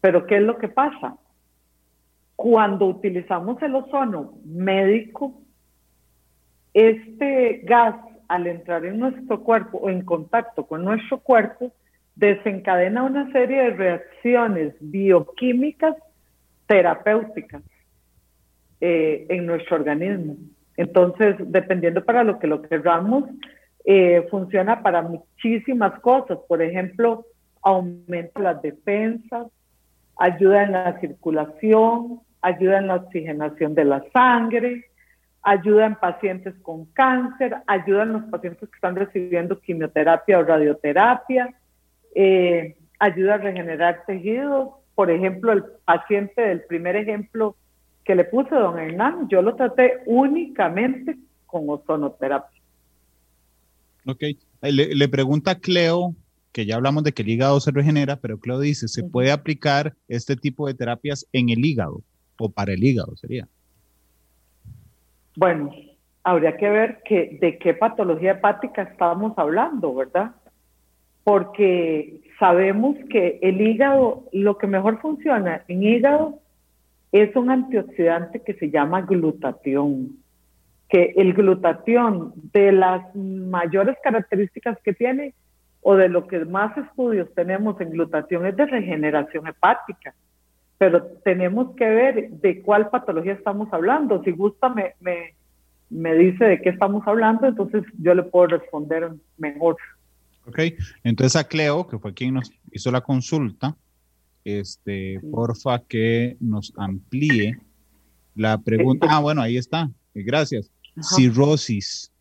[0.00, 1.16] Pero ¿qué es lo que pasa?
[2.34, 5.40] Cuando utilizamos el ozono médico,
[6.74, 7.94] este gas
[8.26, 11.70] al entrar en nuestro cuerpo o en contacto con nuestro cuerpo,
[12.16, 15.94] desencadena una serie de reacciones bioquímicas
[16.66, 17.62] terapéuticas
[18.80, 20.36] eh, en nuestro organismo.
[20.76, 23.24] Entonces, dependiendo para lo que lo queramos,
[23.84, 26.38] eh, funciona para muchísimas cosas.
[26.46, 27.24] Por ejemplo,
[27.62, 29.48] aumenta las defensas,
[30.16, 34.84] ayuda en la circulación, ayuda en la oxigenación de la sangre,
[35.42, 41.54] ayuda en pacientes con cáncer, ayuda en los pacientes que están recibiendo quimioterapia o radioterapia,
[42.14, 44.70] eh, ayuda a regenerar tejidos.
[44.94, 47.56] Por ejemplo, el paciente del primer ejemplo
[48.08, 52.58] que le puse, don Hernán, yo lo traté únicamente con ozonoterapia.
[54.06, 54.22] Ok.
[54.62, 56.14] Le, le pregunta Cleo,
[56.50, 59.92] que ya hablamos de que el hígado se regenera, pero Cleo dice, ¿se puede aplicar
[60.08, 62.00] este tipo de terapias en el hígado
[62.38, 63.46] o para el hígado sería?
[65.36, 65.70] Bueno,
[66.24, 70.34] habría que ver que, de qué patología hepática estamos hablando, ¿verdad?
[71.24, 76.40] Porque sabemos que el hígado, lo que mejor funciona en hígado
[77.12, 80.16] es un antioxidante que se llama glutatión.
[80.88, 85.34] Que el glutatión, de las mayores características que tiene,
[85.82, 90.14] o de lo que más estudios tenemos en glutatión, es de regeneración hepática
[90.78, 94.22] pero tenemos que ver de cuál patología estamos hablando.
[94.22, 95.34] Si gusta, me, me,
[95.90, 99.76] me dice de qué estamos hablando, entonces yo le puedo responder mejor.
[100.46, 100.60] Ok,
[101.02, 103.76] entonces a Cleo, que fue quien nos hizo la consulta,
[104.44, 107.58] este, porfa que nos amplíe
[108.34, 109.06] la pregunta.
[109.10, 109.90] Ah, bueno, ahí está.
[110.14, 110.70] Gracias.
[111.00, 112.12] Cirrosis.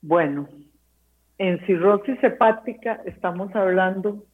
[0.00, 0.48] Bueno,
[1.38, 4.24] en cirrosis hepática estamos hablando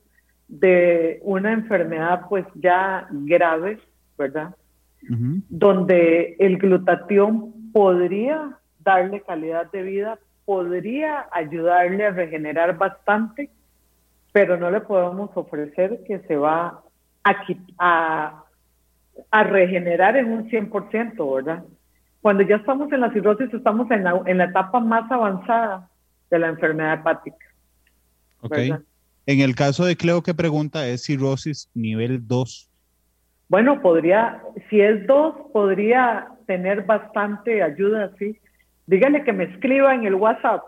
[0.48, 3.78] de una enfermedad pues ya grave,
[4.16, 4.54] ¿verdad?
[5.48, 13.50] Donde el glutatión podría darle calidad de vida, podría ayudarle a regenerar bastante,
[14.32, 16.82] pero no le podemos ofrecer que se va
[17.78, 18.44] a,
[19.30, 21.64] a, regenerar en un 100%, ¿verdad?
[22.20, 25.88] Cuando ya estamos en la cirrosis, estamos en la, en la etapa más avanzada
[26.30, 27.46] de la enfermedad hepática.
[28.40, 28.72] Okay.
[29.26, 32.70] En el caso de Cleo que pregunta, ¿es cirrosis nivel 2?
[33.48, 38.38] Bueno, podría, si es 2, podría tener bastante ayuda, sí.
[38.86, 40.62] Dígale que me escriba en el WhatsApp.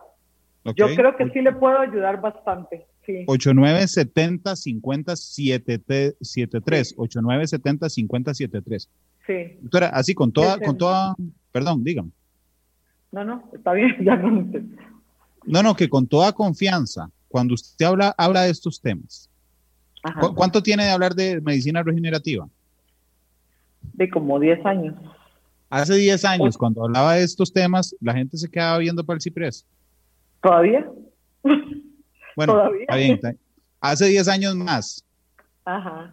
[0.76, 2.86] Yo creo que sí le puedo ayudar bastante.
[3.10, 3.24] Sí.
[3.26, 8.88] 8970 5073 8970 5073
[9.26, 9.58] Sí.
[9.60, 11.14] Doctora, así con toda, con toda,
[11.52, 12.10] perdón, dígame.
[13.12, 14.46] No, no, está bien, ya no.
[15.44, 19.28] No, no, que con toda confianza, cuando usted habla, habla de estos temas,
[20.34, 22.48] ¿cuánto tiene de hablar de medicina regenerativa?
[23.94, 24.94] De como 10 años.
[25.68, 29.20] Hace 10 años, cuando hablaba de estos temas, la gente se quedaba viendo para el
[29.20, 29.64] ciprés.
[30.42, 30.90] ¿Todavía?
[32.36, 32.80] Bueno, ¿Todavía?
[32.82, 33.20] Está bien,
[33.80, 35.04] hace 10 años más.
[35.64, 36.12] Ajá.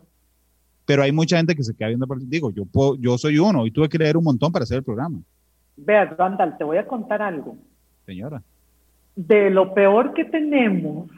[0.86, 3.72] Pero hay mucha gente que se queda viendo Digo, yo, puedo, yo soy uno y
[3.72, 5.20] tuve que leer un montón para hacer el programa.
[5.76, 7.58] Vea, Randall, te voy a contar algo.
[8.06, 8.42] Señora
[9.18, 11.10] de lo peor que tenemos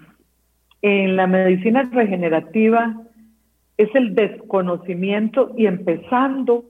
[0.82, 2.96] en la medicina regenerativa
[3.78, 6.64] es el desconocimiento y empezando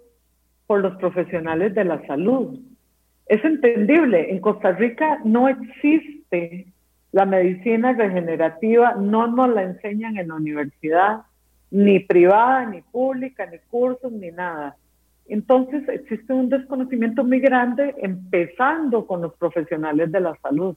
[0.65, 2.59] por los profesionales de la salud.
[3.27, 6.65] Es entendible, en Costa Rica no existe
[7.11, 11.21] la medicina regenerativa, no nos la enseñan en la universidad,
[11.71, 14.75] ni privada, ni pública, ni cursos, ni nada.
[15.27, 20.75] Entonces existe un desconocimiento muy grande empezando con los profesionales de la salud.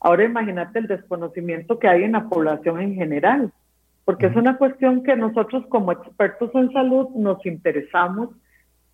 [0.00, 3.52] Ahora imagínate el desconocimiento que hay en la población en general,
[4.04, 8.30] porque es una cuestión que nosotros como expertos en salud nos interesamos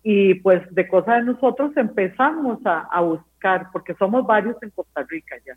[0.03, 5.35] y pues de cosas de nosotros empezamos a, buscar, porque somos varios en Costa Rica
[5.45, 5.55] ya.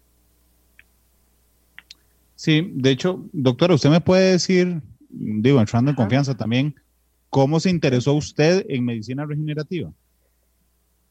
[2.36, 6.74] Sí, de hecho, doctora, usted me puede decir, digo, entrando en confianza también,
[7.30, 9.90] ¿cómo se interesó usted en medicina regenerativa?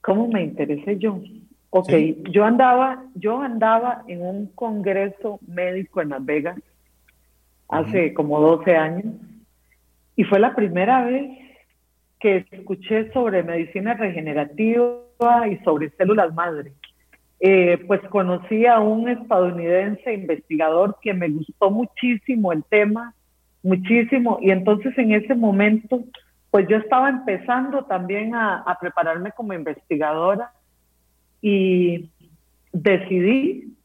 [0.01, 1.19] ¿Cómo me interesé yo?
[1.71, 1.91] Ok,
[2.31, 6.57] yo andaba, yo andaba en un congreso médico en Las Vegas
[7.67, 9.05] hace como 12 años
[10.15, 11.31] y fue la primera vez
[12.19, 16.71] que escuché sobre medicina regenerativa y sobre células madre.
[17.39, 23.13] Eh, pues conocí a un estadounidense investigador que me gustó muchísimo el tema,
[23.61, 26.01] muchísimo, y entonces en ese momento,
[26.49, 30.51] pues yo estaba empezando también a, prepararme como investigadora
[31.41, 32.09] y
[32.71, 33.75] decidí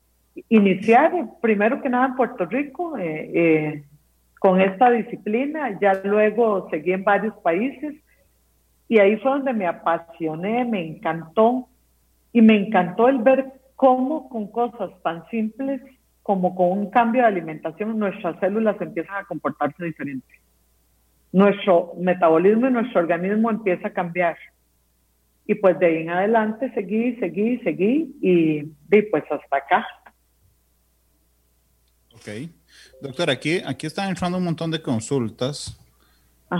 [0.48, 3.84] iniciar primero que nada en Puerto Rico eh, eh,
[4.38, 7.96] con esta disciplina, ya luego seguí en varios países
[8.88, 11.69] y ahí fue donde me apasioné, me encantó
[12.32, 15.80] y me encantó el ver cómo con cosas tan simples
[16.22, 20.40] como con un cambio de alimentación nuestras células empiezan a comportarse diferente.
[21.32, 24.36] Nuestro metabolismo y nuestro organismo empieza a cambiar.
[25.46, 28.58] Y pues de ahí en adelante seguí, seguí, seguí y,
[28.96, 29.86] y pues hasta acá.
[32.14, 32.28] Ok.
[33.00, 35.76] Doctor, aquí, aquí están entrando un montón de consultas.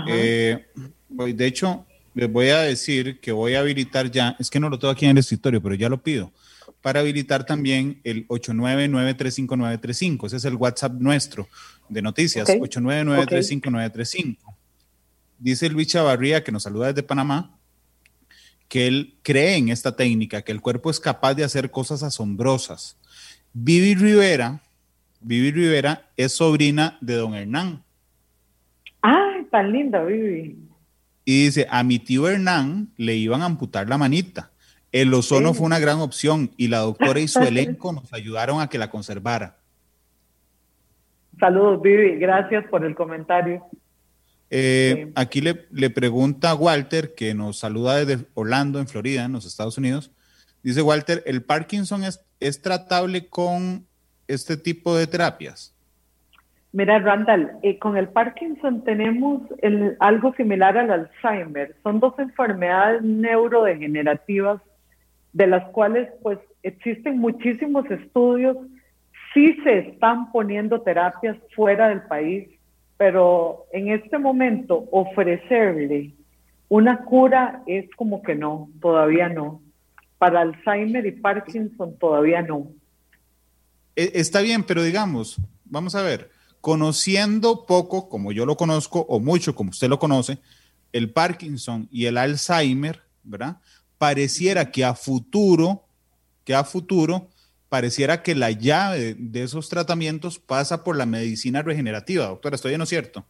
[0.07, 0.65] Eh,
[1.09, 4.77] de hecho, les voy a decir que voy a habilitar ya, es que no lo
[4.77, 6.31] tengo aquí en el escritorio, pero ya lo pido,
[6.81, 10.27] para habilitar también el 899-359-935.
[10.27, 11.47] Ese es el WhatsApp nuestro
[11.89, 14.37] de noticias, 899-359-935.
[15.37, 17.57] Dice Luis Chavarría, que nos saluda desde Panamá,
[18.67, 22.97] que él cree en esta técnica, que el cuerpo es capaz de hacer cosas asombrosas.
[23.53, 24.61] Vivi Rivera,
[25.19, 27.83] Vivi Rivera es sobrina de don Hernán.
[29.01, 30.70] ¡Ay, tan linda, Vivi!
[31.23, 34.51] Y dice, a mi tío Hernán le iban a amputar la manita.
[34.91, 38.67] El ozono fue una gran opción y la doctora y su elenco nos ayudaron a
[38.67, 39.57] que la conservara.
[41.39, 42.17] Saludos, Vivi.
[42.17, 43.65] Gracias por el comentario.
[44.49, 49.45] Eh, aquí le, le, pregunta Walter, que nos saluda desde Orlando, en Florida, en los
[49.45, 50.11] Estados Unidos.
[50.61, 53.87] Dice Walter, ¿el Parkinson es, es tratable con
[54.27, 55.70] este tipo de terapias?
[56.73, 59.41] Mira, Randall, eh, con el Parkinson tenemos
[59.99, 61.75] algo similar al Alzheimer.
[61.83, 64.61] Son dos enfermedades neurodegenerativas
[65.33, 68.55] de las cuales pues existen muchísimos estudios.
[69.33, 72.47] Sí se están poniendo terapias fuera del país,
[72.95, 76.13] pero en este momento ofrecerle
[76.69, 79.61] una cura es como que no, todavía no.
[80.17, 82.67] Para Alzheimer y Parkinson todavía no.
[83.97, 86.29] E, está bien, pero digamos, vamos a ver
[86.61, 90.37] conociendo poco, como yo lo conozco, o mucho, como usted lo conoce,
[90.93, 93.57] el Parkinson y el Alzheimer, ¿verdad?
[93.97, 95.83] Pareciera que a futuro,
[96.45, 97.27] que a futuro,
[97.69, 102.27] pareciera que la llave de esos tratamientos pasa por la medicina regenerativa.
[102.27, 103.25] Doctora, ¿estoy en lo cierto?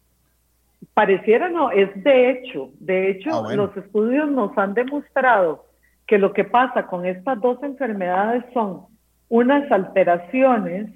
[0.93, 2.71] Pareciera no, es de hecho.
[2.79, 5.67] De hecho, ah, los estudios nos han demostrado
[6.07, 8.87] que lo que pasa con estas dos enfermedades son
[9.29, 10.89] unas alteraciones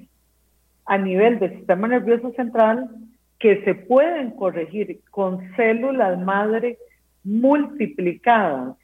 [0.86, 2.90] a nivel del sistema nervioso central
[3.40, 6.78] que se pueden corregir con células madre
[7.24, 8.76] multiplicadas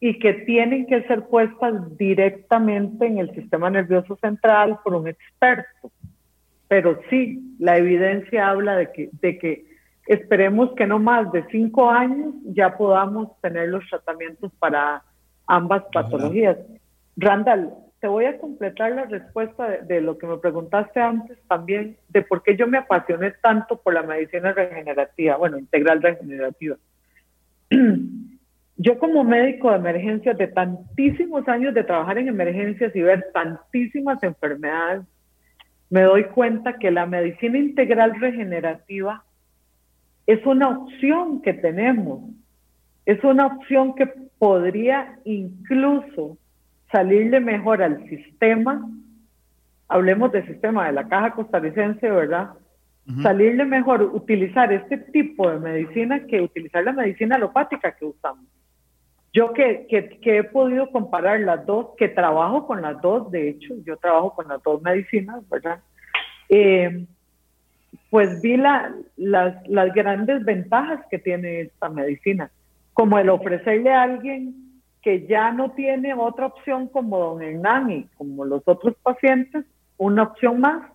[0.00, 5.90] y que tienen que ser puestas directamente en el sistema nervioso central por un experto.
[6.68, 9.64] Pero sí, la evidencia habla de que, de que
[10.06, 15.02] esperemos que no más de cinco años ya podamos tener los tratamientos para
[15.46, 16.58] ambas patologías.
[17.16, 17.72] Randall,
[18.04, 22.42] te voy a completar la respuesta de, lo que me preguntaste antes también, de por
[22.42, 26.76] qué yo me apasioné tanto por la medicina regenerativa, bueno, integral regenerativa.
[28.76, 34.22] Yo como médico de emergencias, de tantísimos años de trabajar en emergencias y ver tantísimas
[34.22, 35.04] enfermedades,
[35.88, 39.24] me doy cuenta que la medicina integral regenerativa
[40.26, 42.20] es una opción que tenemos,
[43.06, 46.36] es una opción que podría incluso
[46.94, 48.88] salirle mejor al sistema,
[49.88, 52.50] hablemos del sistema de la caja costarricense, ¿verdad?
[53.20, 58.46] Salirle mejor utilizar este tipo de medicina que utilizar la medicina alopática que usamos.
[59.32, 63.74] Yo que, que, he podido comparar las dos, que trabajo con las dos, de hecho,
[63.84, 65.80] yo trabajo con las dos medicinas, ¿verdad?
[66.48, 67.06] Eh,
[68.08, 72.52] pues vi la, las, las grandes ventajas que tiene esta medicina,
[72.92, 74.63] como el ofrecerle a alguien
[75.04, 79.66] que ya no tiene otra opción como don Hernán y como los otros pacientes,
[79.98, 80.90] una opción más,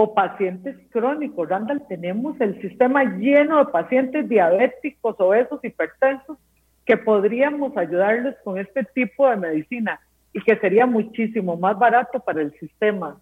[0.00, 1.48] o pacientes crónicos.
[1.48, 6.38] Randall, tenemos el sistema lleno de pacientes diabéticos, obesos, hipertensos,
[6.86, 10.00] que podríamos ayudarles con este tipo de medicina
[10.32, 13.20] y que sería muchísimo más barato para el sistema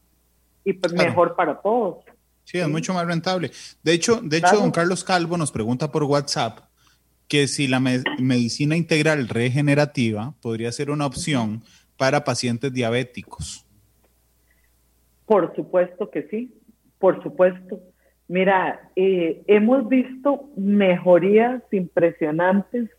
[0.64, 2.04] y pues mejor para todos.
[2.44, 3.50] Sí, es mucho más rentable.
[3.82, 6.65] De hecho, de hecho, don Carlos Calvo nos pregunta por WhatsApp
[7.28, 11.62] que si la medicina integral regenerativa podría ser una opción
[11.96, 13.66] para pacientes diabéticos.
[15.24, 16.54] Por supuesto que sí,
[16.98, 17.80] por supuesto.
[18.28, 22.90] Mira, eh, hemos visto mejorías impresionantes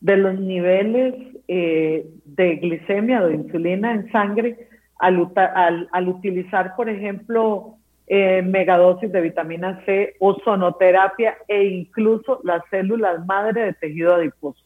[0.00, 1.14] de los niveles
[1.48, 4.68] eh, de glicemia o de insulina en sangre
[4.98, 7.79] al, al utilizar, por ejemplo,
[8.12, 14.60] eh, megadosis de vitamina C, ozonoterapia e incluso las células madre de tejido adiposo.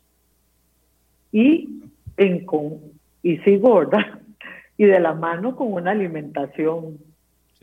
[1.31, 1.83] Y,
[2.17, 2.81] en con,
[3.23, 4.19] y sí gorda,
[4.79, 6.97] y de la mano con una alimentación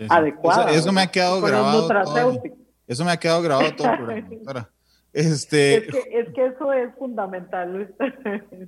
[0.07, 0.69] adecuada.
[0.69, 1.87] Eso, me ha quedado grabado.
[1.87, 2.43] Todo,
[2.87, 4.69] eso me ha quedado grabado todo el programa.
[5.13, 7.93] Este, es, que, eso es fundamental.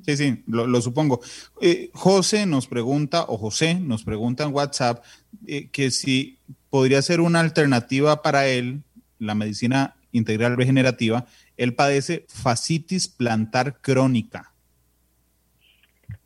[0.02, 1.22] Sí, sí, lo, supongo.
[1.62, 5.04] Eh, José nos pregunta, o José nos pregunta en WhatsApp,
[5.48, 6.40] eh, que si
[6.70, 8.82] podría ser una alternativa para él,
[9.20, 11.26] la medicina integral regenerativa.
[11.58, 14.52] Él padece fascitis plantar crónica.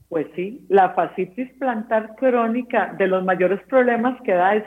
[0.09, 4.63] Pues sí, la fascitis plantar crónica, de los mayores problemas que da es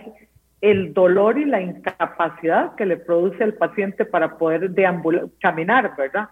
[0.61, 6.29] el dolor y la incapacidad que le produce al paciente para poder deambular, caminar, ¿verdad?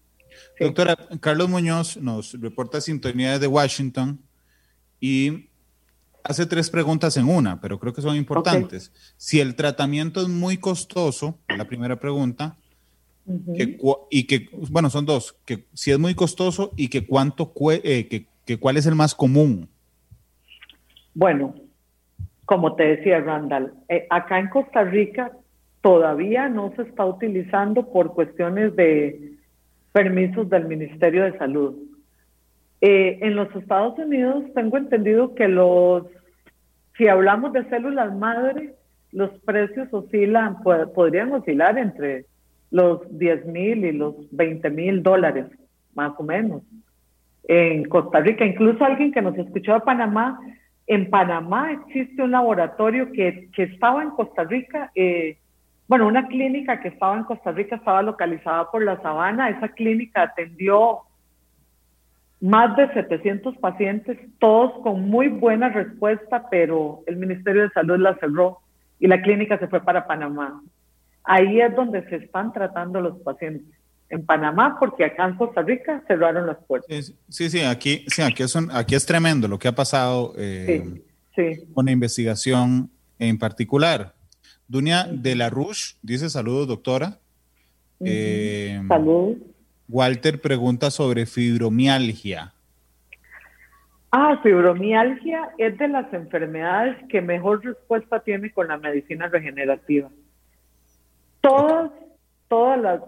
[0.58, 4.20] Doctora, Carlos Muñoz nos reporta sintonía de Washington
[5.00, 5.48] y
[6.24, 8.92] hace tres preguntas en una, pero creo que son importantes.
[9.16, 12.56] Si el tratamiento es muy costoso, la primera pregunta,
[14.10, 18.26] y que, bueno, son dos, que si es muy costoso y que cuánto, eh, que,
[18.44, 19.68] que cuál es el más común.
[21.14, 21.54] Bueno,
[22.52, 25.32] como te decía Randall, eh, acá en Costa Rica
[25.80, 29.38] todavía no se está utilizando por cuestiones de
[29.90, 31.76] permisos del Ministerio de Salud.
[32.82, 36.04] Eh, en los Estados Unidos tengo entendido que los,
[36.98, 38.74] si hablamos de células madre,
[39.12, 42.26] los precios oscilan, podrían oscilar entre
[42.70, 45.46] los 10 mil y los 20 mil dólares,
[45.94, 46.60] más o menos.
[47.44, 50.38] En Costa Rica, incluso alguien que nos escuchó de Panamá
[50.86, 55.38] en Panamá existe un laboratorio que, estaba en Costa Rica, eh,
[55.88, 59.50] bueno, una clínica que estaba en Costa Rica estaba localizada por la sabana.
[59.50, 61.00] Esa clínica atendió
[62.40, 68.16] más de 700 pacientes, todos con muy buena respuesta, pero el Ministerio de Salud la
[68.16, 68.58] cerró
[68.98, 70.62] y la clínica se fue para Panamá.
[71.24, 73.81] Ahí es donde se están tratando los pacientes
[74.12, 77.14] en Panamá, porque acá en Costa Rica cerraron las puertas.
[77.30, 81.02] Sí, sí, aquí, sí, aquí, es, aquí es tremendo lo que ha pasado eh,
[81.72, 84.14] con la investigación en particular.
[84.68, 87.20] Dunia de la Rush dice saludos, doctora.
[88.00, 89.38] Eh, saludos.
[89.88, 92.52] Walter pregunta sobre fibromialgia.
[94.10, 100.10] Ah, fibromialgia es de las enfermedades que mejor respuesta tiene con la medicina regenerativa.
[101.40, 101.90] Todas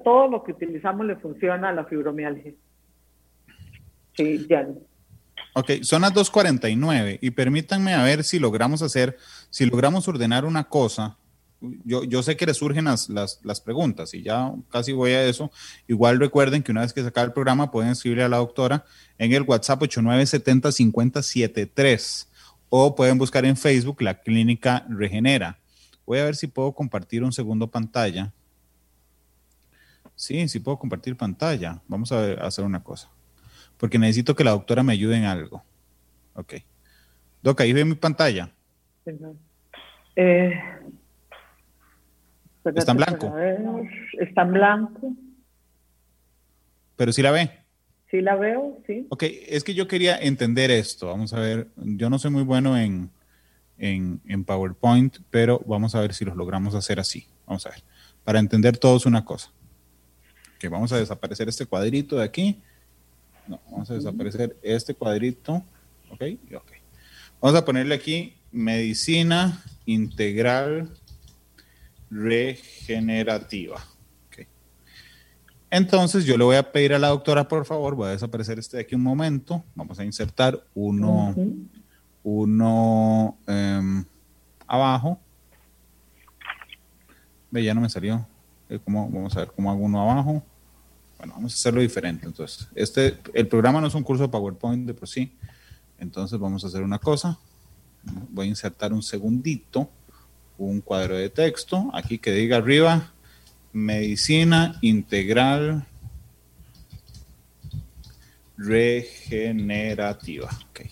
[0.05, 2.55] todo lo que utilizamos le funciona a la fibromialgia.
[4.15, 4.67] Sí, ya.
[5.55, 9.19] Ok, son las 2.49 y permítanme a ver si logramos hacer,
[9.51, 11.19] si logramos ordenar una cosa.
[11.85, 15.51] Yo, yo sé que les surgen las, las, preguntas y ya casi voy a eso.
[15.89, 18.85] Igual recuerden que una vez que se acabe el programa pueden escribirle a la doctora
[19.19, 22.29] en el WhatsApp 8970-5073
[22.69, 25.59] o pueden buscar en Facebook la clínica Regenera.
[26.07, 28.33] Voy a ver si puedo compartir un segundo pantalla.
[30.17, 31.81] Sí, sí puedo compartir pantalla.
[31.89, 33.11] Vamos a, hacer una cosa.
[33.77, 35.63] Porque necesito que la doctora me ayude en algo.
[36.35, 36.55] Ok.
[37.43, 38.51] Doc, ahí ve mi pantalla.
[40.17, 40.53] Eh,
[42.65, 43.35] está en blanco.
[44.19, 45.13] Está en blanco.
[46.97, 47.51] Pero sí la ve.
[48.11, 49.07] Sí la veo, sí.
[49.11, 51.09] Ok, es que yo quería entender esto.
[51.09, 53.11] Vamos a ver, yo no soy muy bueno en,
[53.77, 57.27] en, en PowerPoint, pero vamos a ver si los logramos hacer así.
[57.47, 57.83] Vamos a ver.
[58.23, 59.51] Para entender todos una cosa
[60.69, 62.61] vamos a desaparecer este cuadrito de aquí.
[63.47, 65.63] No, vamos a desaparecer este cuadrito.
[66.11, 66.23] Ok,
[66.55, 66.73] ok.
[67.41, 70.89] Vamos a ponerle aquí medicina integral
[72.11, 73.85] regenerativa.
[74.29, 74.47] Okay.
[75.71, 78.77] Entonces yo le voy a pedir a la doctora, por favor, voy a desaparecer este
[78.77, 79.65] de aquí un momento.
[79.75, 81.35] Vamos a insertar uno,
[82.23, 84.05] uno em,
[84.67, 85.19] abajo.
[87.51, 88.27] Ve, ya no me salió.
[88.69, 90.43] Eh, vamos a ver cómo hago uno abajo.
[91.25, 92.27] Bueno, vamos a hacerlo diferente.
[92.27, 95.33] Entonces, este, el programa no es un curso de PowerPoint de por sí.
[95.99, 97.39] Entonces, vamos a hacer una cosa.
[98.29, 99.89] Voy a insertar un segundito
[100.59, 103.15] un cuadro de texto, aquí que diga arriba,
[103.73, 105.87] medicina integral
[108.59, 110.51] regenerativa.
[110.71, 110.91] Okay.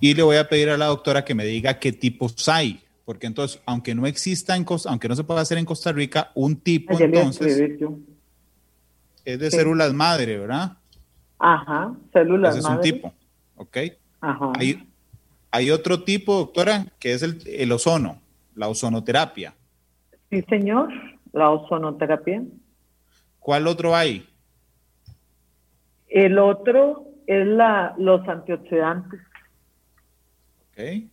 [0.00, 3.28] Y le voy a pedir a la doctora que me diga qué tipos hay, porque
[3.28, 6.56] entonces, aunque no exista en Costa, aunque no se pueda hacer en Costa Rica, un
[6.56, 7.78] tipo entonces
[9.24, 10.76] es de células madre, ¿verdad?
[11.38, 13.12] Ajá, células Ese es un tipo,
[13.56, 13.76] ¿ok?
[14.20, 14.52] Ajá.
[14.58, 14.86] Hay,
[15.50, 18.20] hay otro tipo, doctora, que es el, el ozono,
[18.54, 19.54] la ozonoterapia.
[20.30, 20.90] Sí, señor,
[21.32, 22.42] la ozonoterapia.
[23.38, 24.28] ¿Cuál otro hay?
[26.08, 29.20] El otro es la, los antioxidantes.
[30.70, 31.08] Ok.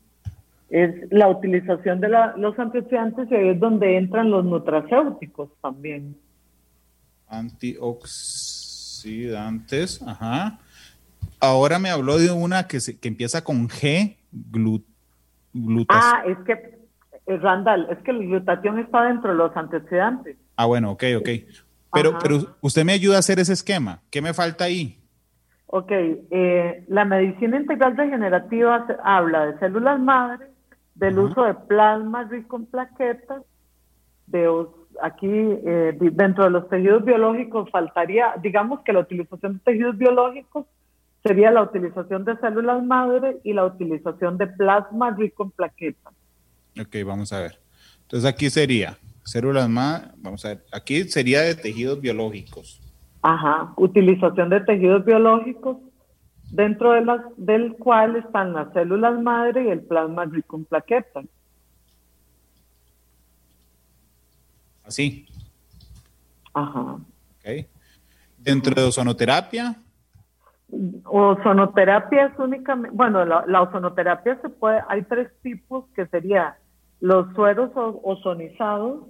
[0.70, 6.18] Es la utilización de la, los antioxidantes y ahí es donde entran los nutracéuticos también.
[7.28, 10.60] Antioxidantes, ajá.
[11.40, 14.86] Ahora me habló de una que, se, que empieza con G, glut,
[15.90, 16.78] Ah, es que,
[17.26, 20.38] eh, Randall, es que la glutatión está dentro de los antioxidantes.
[20.56, 21.30] Ah, bueno, ok, ok.
[21.94, 24.02] Pero, pero usted me ayuda a hacer ese esquema.
[24.12, 25.00] ¿Qué me falta ahí?
[25.68, 30.48] Ok, eh, la medicina integral regenerativa habla de células madre,
[30.96, 33.44] del uso de plasma rico en plaquetas,
[34.28, 34.48] de
[35.02, 40.66] aquí eh, dentro de los tejidos biológicos faltaría, digamos que la utilización de tejidos biológicos
[41.24, 46.14] sería la utilización de células madre y la utilización de plasma rico en plaquetas.
[46.80, 47.60] Ok, vamos a ver.
[48.04, 52.82] Entonces aquí sería células madre, vamos a ver, aquí sería de tejidos biológicos.
[53.22, 55.78] Ajá, utilización de tejidos biológicos
[56.52, 61.26] dentro de las, del cual están las células madre y el plasma rico en plaquetas.
[64.88, 65.28] Así.
[66.54, 66.94] Ajá.
[66.94, 67.68] Ok.
[68.38, 69.76] Dentro de ozonoterapia.
[71.04, 76.58] Ozonoterapia es únicamente, bueno, la, ozonoterapia se puede, hay tres tipos que sería
[77.00, 79.06] los sueros ozonizados.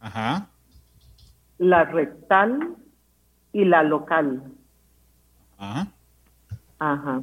[0.00, 0.48] Ajá.
[1.58, 2.76] La rectal
[3.52, 4.42] y la local.
[5.58, 5.88] Ajá.
[6.78, 7.22] Ajá.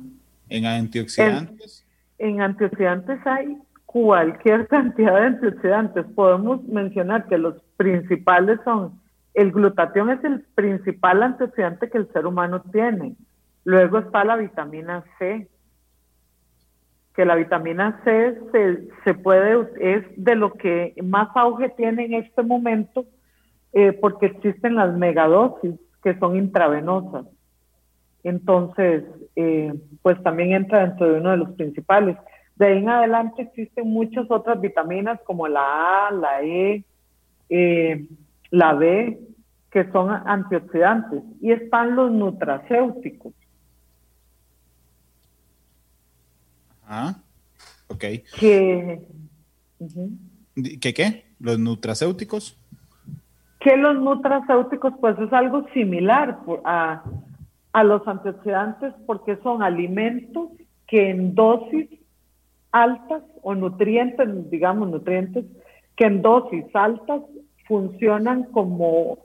[0.50, 1.86] ¿En antioxidantes?
[2.18, 3.58] En, antioxidantes hay
[3.94, 6.06] cualquier cantidad de antioxidantes.
[6.16, 9.00] Podemos mencionar que los principales son,
[9.36, 13.16] el glutatión es el principal antioxidante que el ser humano tiene.
[13.64, 15.48] Luego está la vitamina C,
[17.16, 22.16] que la vitamina C se, se puede, es de lo que más auge tiene en
[22.16, 23.06] este momento,
[23.74, 27.26] eh, porque existen las megadosis que son intravenosas.
[28.24, 29.04] Entonces,
[29.36, 32.18] eh, pues también entra dentro de uno de los principales.
[32.56, 36.84] De ahí en adelante existen muchas otras vitaminas como la A, la E,
[37.50, 38.08] eh,
[38.52, 39.20] la B,
[39.72, 41.24] que son antioxidantes.
[41.42, 43.34] Y están los nutracéuticos.
[46.86, 47.16] Ah,
[47.88, 48.04] ok.
[48.40, 49.02] Que,
[50.80, 51.26] ¿Qué qué?
[51.40, 52.58] ¿Los nutracéuticos?
[53.64, 57.02] que los nutracéuticos pues es algo similar a,
[57.72, 60.50] a los antioxidantes porque son alimentos
[60.86, 61.90] que en dosis
[62.74, 65.46] altas o nutrientes, digamos nutrientes,
[65.96, 67.22] que en dosis altas
[67.68, 69.20] funcionan como,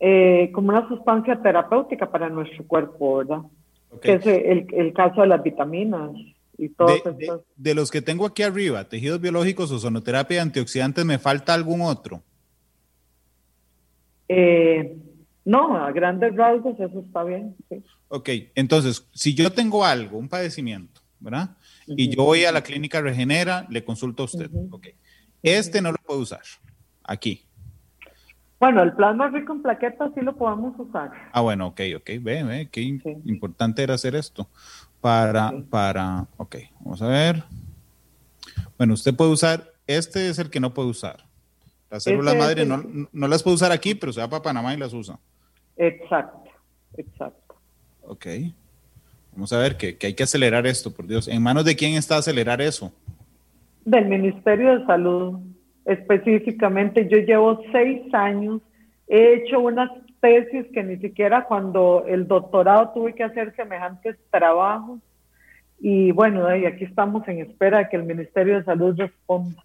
[0.00, 3.42] eh, como una sustancia terapéutica para nuestro cuerpo, ¿verdad?
[4.00, 6.10] Que es el, el, caso de las vitaminas
[6.56, 11.18] y todo de, de, los que tengo aquí arriba, tejidos biológicos, ozonoterapia y antioxidantes, ¿me
[11.18, 12.22] falta algún otro?
[14.28, 14.96] Eh,
[15.44, 17.54] no, a grandes rasgos eso está bien.
[18.08, 21.56] Ok, entonces, si yo tengo algo, un padecimiento, ¿verdad?
[21.86, 24.50] Y yo voy a la clínica Regenera, le consulto a usted.
[25.42, 26.42] Este no lo puedo usar
[27.02, 27.44] aquí.
[28.58, 31.10] Bueno, el plasma rico en plaquetas sí lo podemos usar.
[31.32, 32.10] Ah, bueno, ok, ok.
[32.20, 34.48] Ve, ve, qué importante era hacer esto.
[35.00, 37.44] Para, para, ok, vamos a ver.
[38.78, 41.24] Bueno, usted puede usar, este es el que no puede usar.
[41.90, 42.82] Las células madre no,
[43.12, 45.18] no, las puede usar aquí, pero se va para Panamá y las usa.
[45.76, 46.50] Exacto,
[46.96, 47.56] exacto.
[48.02, 48.26] Ok.
[49.34, 51.28] Vamos a ver que, que, hay que acelerar esto, por Dios.
[51.28, 52.92] ¿En manos de quién está acelerar eso?
[53.84, 55.40] Del Ministerio de Salud.
[55.84, 58.62] Específicamente, yo llevo seis años,
[59.06, 59.90] he hecho unas
[60.24, 65.00] tesis que ni siquiera cuando el doctorado tuve que hacer semejantes trabajos.
[65.78, 69.62] Y bueno, y aquí estamos en espera de que el Ministerio de Salud responda.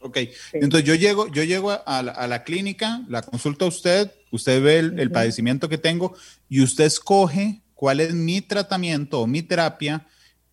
[0.00, 0.18] Ok,
[0.52, 5.10] entonces yo llego, yo llego a la, clínica, la consulta a usted, usted ve el,
[5.10, 6.14] padecimiento que tengo
[6.50, 10.06] y usted escoge cuál es mi tratamiento o mi terapia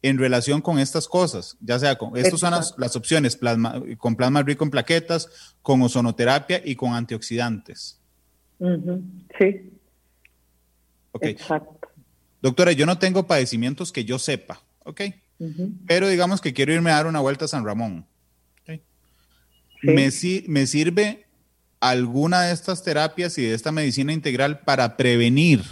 [0.03, 4.43] en relación con estas cosas, ya sea con, estas son las, opciones, plasma, con plasma
[4.43, 7.99] rico en plaquetas, con ozonoterapia y con antioxidantes.
[9.39, 9.71] Sí.
[11.13, 11.23] Ok.
[11.23, 11.87] Exacto.
[12.41, 15.01] Doctora, yo no tengo padecimientos que yo sepa, ¿ok?
[15.87, 18.05] pero digamos que quiero irme a dar una vuelta a San Ramón.
[19.81, 20.09] ¿Me,
[20.47, 21.25] ¿Me sirve
[21.81, 25.63] alguna de estas terapias y de esta medicina integral para prevenir?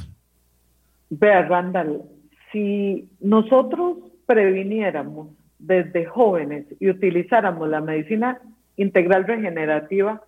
[1.12, 2.03] Vea, Randall,
[2.53, 5.28] si nosotros previniéramos
[5.59, 8.39] desde jóvenes y utilizáramos la medicina
[8.78, 10.22] integral regenerativa,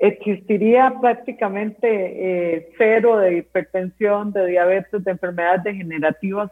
[0.00, 6.50] existiría prácticamente eh, cero de hipertensión, de diabetes, de enfermedades degenerativas,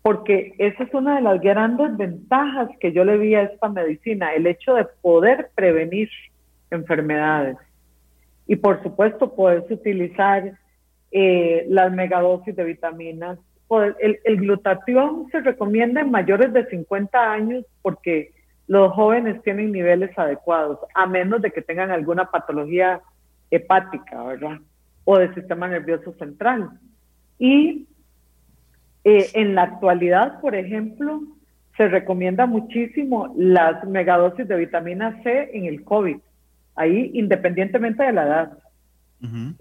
[0.00, 4.32] porque esa es una de las grandes ventajas que yo le vi a esta medicina,
[4.32, 6.08] el hecho de poder prevenir
[6.70, 7.58] enfermedades.
[8.46, 10.54] Y por supuesto, puedes utilizar
[11.16, 13.38] eh, las megadosis de vitaminas.
[14.00, 18.32] El, el glutatión se recomienda en mayores de 50 años porque
[18.66, 23.00] los jóvenes tienen niveles adecuados, a menos de que tengan alguna patología
[23.50, 24.58] hepática, ¿verdad?
[25.04, 26.70] O del sistema nervioso central.
[27.38, 27.86] Y
[29.04, 31.20] eh, en la actualidad, por ejemplo,
[31.76, 36.16] se recomienda muchísimo las megadosis de vitamina C en el COVID,
[36.74, 38.58] ahí independientemente de la edad.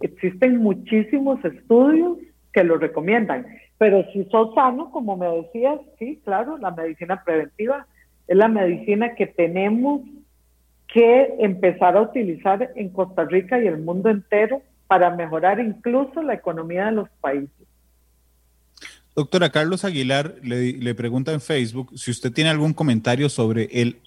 [0.02, 2.18] Existen muchísimos estudios
[2.52, 3.46] que lo recomiendan,
[3.78, 7.88] pero si sos sano, como me decías, sí, claro, la medicina preventiva
[8.28, 10.02] es la medicina que tenemos
[10.88, 16.36] que empezar a utilizar en Costa Rica y el mundo entero para mejorar incluso la
[16.36, 17.68] economía de los países.
[19.16, 24.02] Doctora Carlos Aguilar le, pregunta en Facebook si usted tiene algún comentario sobre el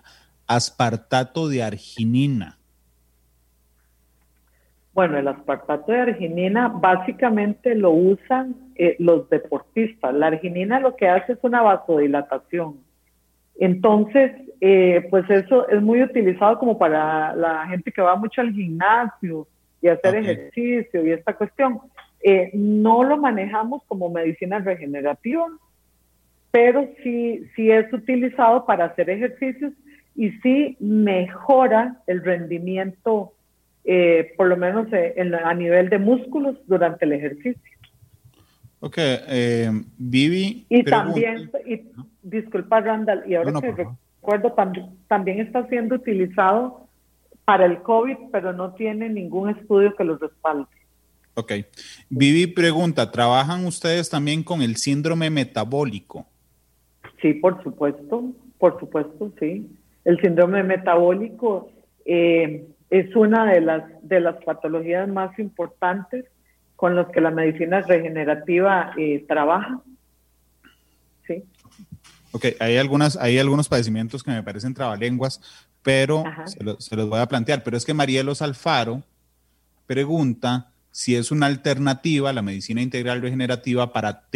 [0.46, 2.58] aspartato de arginina.
[4.96, 10.14] Bueno, el aspartato de arginina básicamente lo usan eh, los deportistas.
[10.14, 12.78] La arginina lo que hace es una vasodilatación.
[13.56, 14.32] Entonces,
[14.62, 19.46] eh, pues eso es muy utilizado como para la gente que va mucho al gimnasio
[19.82, 21.78] y hacer ejercicio y esta cuestión.
[22.22, 25.46] Eh, no lo manejamos como medicina regenerativa,
[26.50, 29.74] pero sí, sí es utilizado para hacer ejercicios
[30.14, 33.34] y sí mejora el rendimiento,
[33.86, 37.62] eh, por lo menos a nivel de músculos durante el ejercicio.
[38.80, 38.98] Ok,
[39.96, 40.66] Vivi.
[40.68, 41.50] Y también,
[42.22, 43.86] disculpa Randall, y ahora que
[44.26, 44.54] recuerdo,
[45.08, 46.88] también, está siendo utilizado
[47.44, 50.66] para el COVID, pero no tiene ningún estudio que lo respalde.
[51.34, 51.52] Ok.
[52.08, 56.26] Vivi pregunta, ¿trabajan ustedes también con el síndrome metabólico?
[57.22, 59.70] Sí, por supuesto, por supuesto, sí.
[60.04, 61.70] El síndrome metabólico
[62.04, 66.26] eh, es una de las, de las patologías más importantes
[66.76, 69.80] con las que la medicina regenerativa eh, trabaja.
[71.26, 71.42] Sí.
[72.32, 75.40] Ok, hay, algunas, hay algunos padecimientos que me parecen trabalenguas,
[75.82, 76.62] pero se,
[76.96, 77.62] los voy a plantear.
[77.62, 79.02] Pero es que Marielos Alfaro
[79.86, 84.26] pregunta si es una alternativa a la medicina integral regenerativa para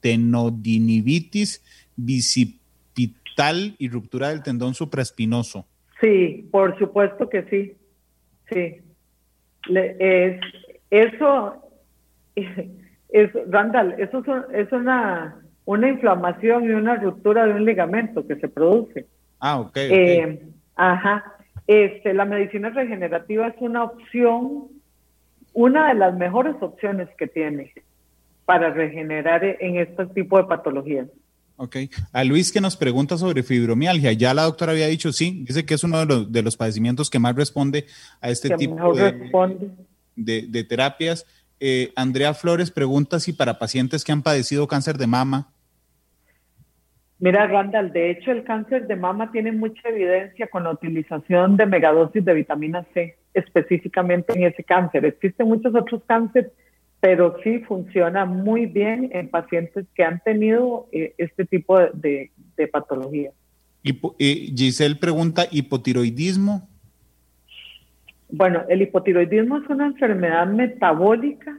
[0.00, 1.62] tenodinivitis
[1.96, 5.66] bicipital y ruptura del tendón supraespinoso.
[6.00, 7.76] Sí, por supuesto que sí.
[8.50, 8.80] Sí.
[9.68, 10.40] es,
[10.90, 11.70] eso,
[12.36, 14.22] es, Randall, eso
[14.52, 19.04] es una una inflamación y una ruptura de un ligamento que se produce.
[19.38, 19.76] Ah, ok.
[19.76, 21.36] Eh, ajá.
[21.66, 24.68] Este, la medicina regenerativa es una opción,
[25.52, 27.70] una de las mejores opciones que tiene
[28.46, 31.08] para regenerar en este tipo de patologías.
[31.60, 31.76] Ok.
[32.12, 35.74] A Luis que nos pregunta sobre fibromialgia, ya la doctora había dicho sí, dice que
[35.74, 37.86] es uno de los, de los padecimientos que más responde
[38.20, 41.26] a este tipo de, de, terapias.
[41.58, 45.48] Eh, Andrea Flores pregunta si para pacientes que han padecido cáncer de mama,
[47.20, 51.66] Mira, Randall, de hecho el cáncer de mama tiene mucha evidencia con la utilización de
[51.66, 55.04] megadosis de vitamina C, específicamente en ese cáncer.
[55.04, 56.52] Existen muchos otros cánceres,
[57.00, 62.30] pero sí funciona muy bien en pacientes que han tenido eh, este tipo de,
[62.72, 63.30] patología.
[63.84, 66.68] Y, Giselle pregunta, ¿hipotiroidismo?
[68.30, 71.58] Bueno, el hipotiroidismo es una enfermedad metabólica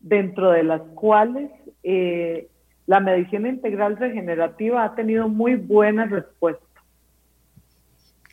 [0.00, 1.50] dentro de las cuales
[1.82, 2.48] eh,
[2.86, 6.64] la medicina integral regenerativa ha tenido muy buena respuesta.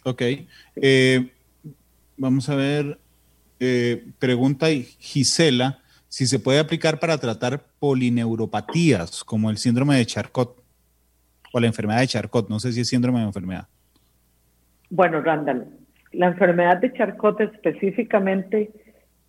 [0.03, 0.21] Ok.
[0.77, 1.29] Eh,
[2.15, 2.97] vamos a ver,
[3.59, 5.79] eh, pregunta Gisela,
[6.15, 10.63] si se puede aplicar para tratar polineuropatías como el síndrome de Charcot
[11.51, 12.47] o la enfermedad de Charcot.
[12.47, 13.67] No sé si es síndrome de enfermedad.
[14.89, 15.67] Bueno, Randall,
[16.13, 18.71] la enfermedad de Charcot específicamente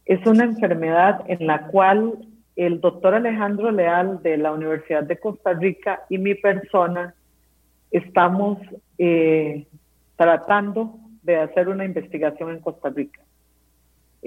[0.05, 2.21] es una enfermedad en la cual
[2.55, 7.17] el doctor Alejandro Leal de la Universidad de Costa Rica y mi persona
[7.91, 8.59] estamos
[8.99, 9.67] eh,
[10.15, 13.26] tratando de hacer una investigación en Costa Rica.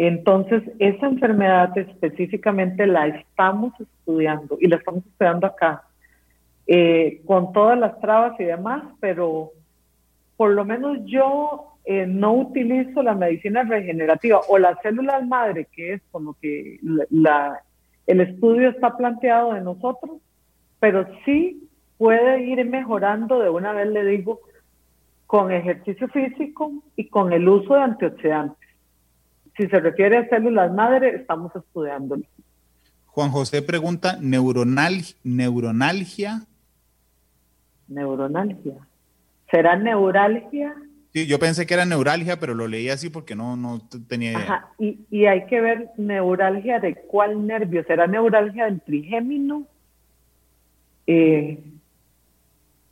[0.01, 5.83] Entonces, esa enfermedad específicamente la estamos estudiando y la estamos estudiando acá.
[6.67, 9.51] eh, con todas las trabas y demás, pero
[10.37, 15.93] por lo menos yo eh, no utilizo la medicina regenerativa o las células madre, que
[15.93, 16.79] es como que
[18.07, 20.21] el estudio está planteado de nosotros,
[20.79, 24.39] pero sí puede ir mejorando, de una vez le digo,
[25.25, 28.58] con ejercicio físico y con el uso de antioxidantes.
[29.59, 32.23] Si se refiere a células madre, estamos estudiándolo.
[33.07, 36.43] Juan José pregunta, ¿neuronal, ¿neuronalgia?
[37.89, 38.87] Neuronalgia.
[39.51, 40.75] ¿Será neuralgia?
[41.11, 44.43] Sí, yo pensé que era neuralgia, pero lo leí así porque no, no tenía idea.
[44.43, 47.83] Ajá, y, y hay que ver neuralgia de cuál nervio.
[47.83, 49.65] ¿Será neuralgia del trigémino?
[51.05, 51.61] Eh,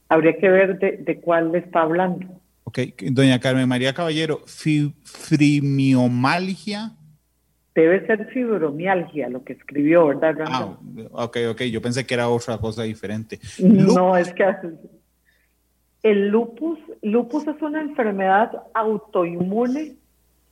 [0.10, 2.37] habría que ver de, cuál le está hablando.
[2.68, 2.80] Ok,
[3.12, 6.92] doña Carmen María Caballero, fibromialgia.
[7.74, 10.36] Debe ser fibromialgia lo que escribió, ¿verdad?
[10.46, 10.78] Ah,
[11.14, 13.40] ok, ok, yo pensé que era otra cosa diferente.
[13.58, 14.44] No, es que
[16.04, 19.96] el lupus, lupus es una enfermedad autoinmune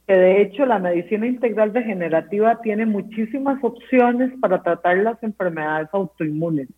[0.08, 6.70] que de hecho la medicina integral degenerativa tiene muchísimas opciones para tratar las enfermedades autoinmunes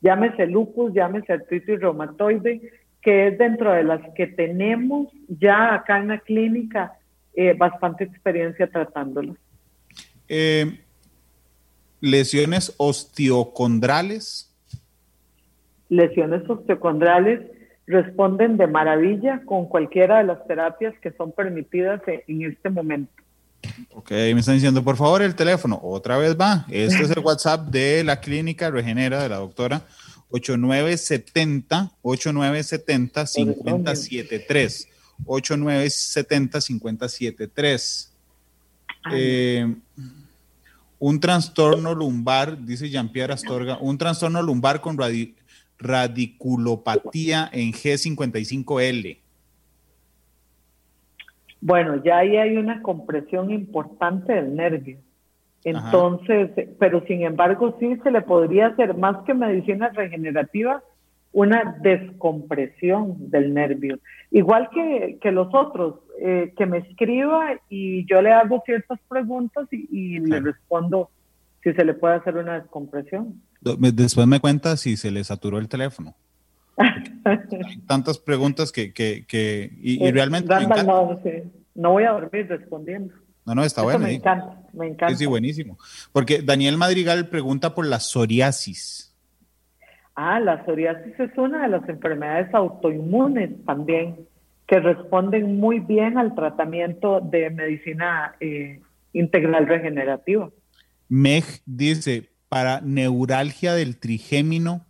[0.00, 2.60] llámese lupus, llámese artritis reumatoide,
[3.02, 6.98] que es dentro de las que tenemos ya acá en la clínica
[7.34, 9.36] eh, bastante experiencia tratándolas.
[10.28, 10.80] Eh,
[12.00, 14.52] lesiones osteocondrales.
[15.88, 17.40] Lesiones osteocondrales
[17.86, 23.12] responden de maravilla con cualquiera de las terapias que son permitidas en este momento.
[23.94, 25.80] Ok, me están diciendo, por favor, el teléfono.
[25.82, 26.66] Otra vez va.
[26.68, 29.82] Este es el WhatsApp de la clínica Regenera de la doctora
[30.30, 34.88] 8970 8970 5073.
[35.26, 38.14] 8970 5073.
[39.12, 39.74] Eh,
[40.98, 44.98] un trastorno lumbar, dice Jean-Pierre Astorga, un trastorno lumbar con
[45.78, 49.18] radiculopatía en G55L.
[51.60, 54.98] Bueno, ya ahí hay una compresión importante del nervio.
[55.64, 60.82] Entonces, pero sin embargo sí se le podría hacer más que medicina regenerativa
[61.32, 63.98] una descompresión del nervio.
[64.30, 70.18] Igual que, los otros, eh, que me escriba y yo le hago ciertas preguntas y,
[70.20, 71.10] le respondo
[71.62, 73.42] si se le puede hacer una descompresión.
[73.60, 76.14] Después me cuenta si se le saturó el teléfono.
[77.24, 80.54] Hay tantas preguntas que, que, que y, eh, realmente...
[81.74, 83.14] no, voy a dormir respondiendo.
[83.48, 84.00] No, no, está bueno.
[84.00, 85.16] Me encanta, me encanta.
[85.16, 85.78] Sí, buenísimo.
[86.12, 89.16] Porque Daniel Madrigal pregunta por la psoriasis.
[90.14, 94.16] Ah, la psoriasis es una de las enfermedades autoinmunes también,
[94.66, 98.82] que responden muy bien al tratamiento de medicina eh,
[99.14, 100.50] integral regenerativa.
[101.08, 104.84] Meg dice, para neuralgia del trigémino,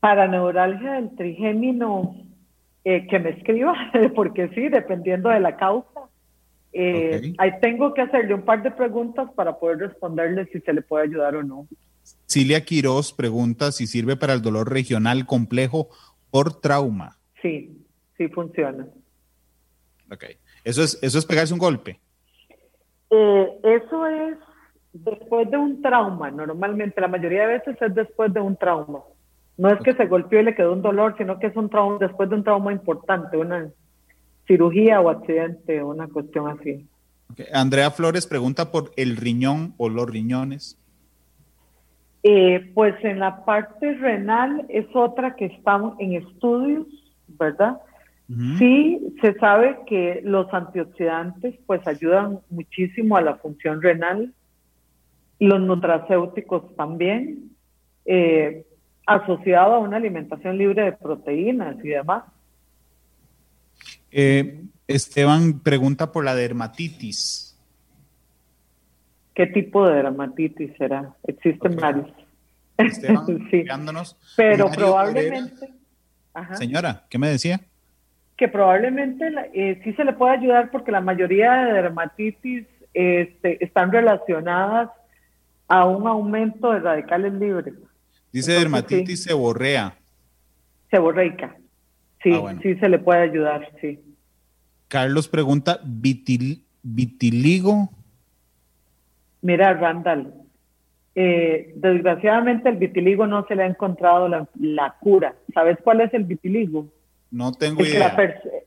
[0.00, 2.16] para neuralgia del trigémino,
[2.84, 3.74] eh, que me escriba,
[4.14, 5.91] porque sí, dependiendo de la causa.
[6.72, 10.82] Eh, ahí tengo que hacerle un par de preguntas para poder responderle si se le
[10.82, 11.68] puede ayudar o no.
[12.26, 15.88] Cilia Quiroz pregunta si sirve para el dolor regional complejo
[16.30, 17.18] por trauma.
[17.42, 17.84] Sí,
[18.16, 18.86] sí funciona.
[20.10, 20.24] Ok.
[20.64, 22.00] ¿Eso es, eso es pegarse un golpe?
[23.10, 24.38] Eh, eso es
[24.92, 29.00] después de un trauma, normalmente, la mayoría de veces es después de un trauma.
[29.58, 31.98] No es que se golpeó y le quedó un dolor, sino que es un trauma
[31.98, 33.70] después de un trauma importante, una
[34.52, 36.86] cirugía o accidente, una cuestión así.
[37.54, 40.78] Andrea Flores pregunta por el riñón o los riñones.
[42.22, 46.86] Eh, pues en la parte renal es otra que estamos en estudios,
[47.26, 47.80] ¿verdad?
[48.58, 54.32] Sí, se sabe que los antioxidantes pues ayudan muchísimo a la función renal,
[55.38, 57.50] los nutracéuticos también.
[58.06, 58.64] Eh,
[59.06, 62.24] asociado a una alimentación libre de proteínas y demás.
[64.12, 67.58] Eh, Esteban pregunta por la dermatitis.
[69.34, 71.14] ¿Qué tipo de dermatitis será?
[71.26, 72.10] Existen varios.
[72.76, 73.64] Esteban, sí.
[74.36, 75.72] Pero probablemente...
[76.54, 77.60] Señora, ¿qué me decía?
[78.36, 83.92] Que probablemente eh, sí se le puede ayudar porque la mayoría de dermatitis este, están
[83.92, 84.90] relacionadas
[85.68, 87.74] a un aumento de radicales libres.
[88.32, 89.94] Dice dermatitis seborrea.
[90.90, 91.56] Seborreica.
[92.22, 93.98] Sí, ah, sí se le puede ayudar, sí.
[94.88, 97.88] Carlos pregunta, vitiligo.
[99.40, 100.32] Mira, Randall,
[101.14, 105.34] eh, desgraciadamente el vitiligo no se le ha encontrado la, cura.
[105.52, 106.86] ¿Sabes cuál es el vitiligo?
[107.30, 108.14] No tengo idea.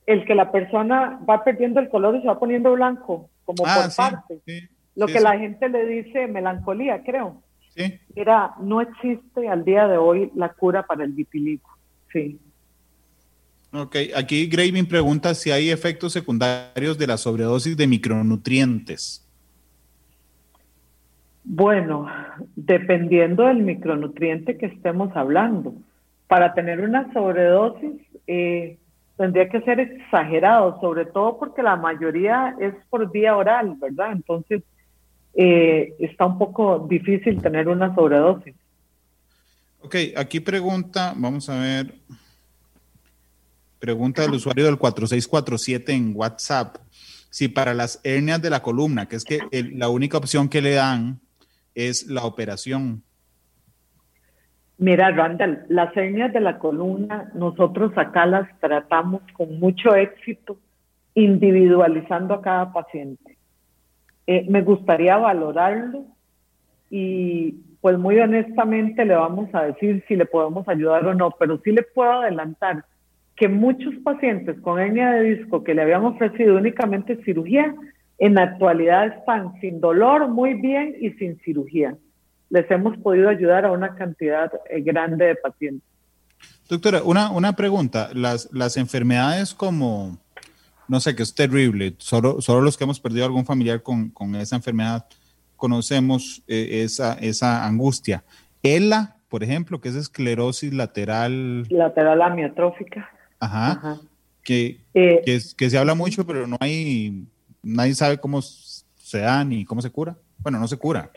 [0.06, 3.84] el que la persona va perdiendo el color y se va poniendo blanco, como ah,
[3.84, 4.70] por parte.
[4.96, 7.42] Lo que la gente le dice melancolía, creo.
[7.76, 8.00] ¿Sí?
[8.16, 11.70] Mira, no existe al día de hoy la cura para el vitiligo.
[12.12, 12.40] Sí.
[13.76, 19.22] Ok, aquí Graving pregunta si hay efectos secundarios de la sobredosis de micronutrientes.
[21.44, 22.08] Bueno,
[22.56, 25.74] dependiendo del micronutriente que estemos hablando.
[26.28, 28.78] Para tener una sobredosis eh,
[29.18, 34.14] tendría que ser exagerado, sobre todo porque la mayoría es por vía oral, ¿verdad?
[34.14, 34.64] Entonces
[35.34, 38.56] eh, está un poco difícil tener una sobredosis.
[39.82, 41.94] Ok, aquí pregunta, vamos a ver.
[43.86, 46.78] Pregunta del usuario del 4647 en WhatsApp.
[47.30, 49.42] Si para las hernias de la columna, que es que
[49.76, 51.20] la única opción que le dan
[51.76, 53.04] es la operación.
[54.80, 60.58] Mira, Randall, las hernias de la columna, nosotros acá las tratamos con mucho éxito,
[61.14, 63.38] individualizando a cada paciente.
[64.26, 66.06] Eh, me gustaría valorarlo
[66.90, 71.62] y pues muy honestamente le vamos a decir si le podemos ayudar o no, pero
[71.64, 72.84] sí le puedo adelantar
[73.36, 77.76] que muchos pacientes con hernia de disco que le habían ofrecido únicamente cirugía,
[78.18, 81.98] en la actualidad están sin dolor, muy bien y sin cirugía.
[82.50, 85.88] Les hemos podido ayudar a una cantidad eh, grande de pacientes.
[86.70, 88.10] Doctora, una, una pregunta.
[88.14, 90.18] Las, las enfermedades como,
[90.88, 94.36] no sé, que es terrible, solo, solo los que hemos perdido algún familiar con, con
[94.36, 95.06] esa enfermedad
[95.56, 98.24] conocemos eh, esa, esa angustia.
[98.64, 101.64] ELA, por ejemplo, que es esclerosis lateral.
[101.70, 103.10] Lateral amiotrófica.
[103.40, 104.00] Ajá.
[104.44, 107.26] Que, eh, que, se habla mucho, pero no hay,
[107.64, 110.16] nadie sabe cómo se da ni cómo se cura.
[110.40, 111.10] Bueno, no se cura.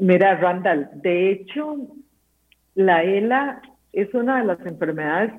[0.00, 1.76] Mira, Randall, de hecho,
[2.74, 3.60] la ELA
[3.92, 5.32] es una de las enfermedades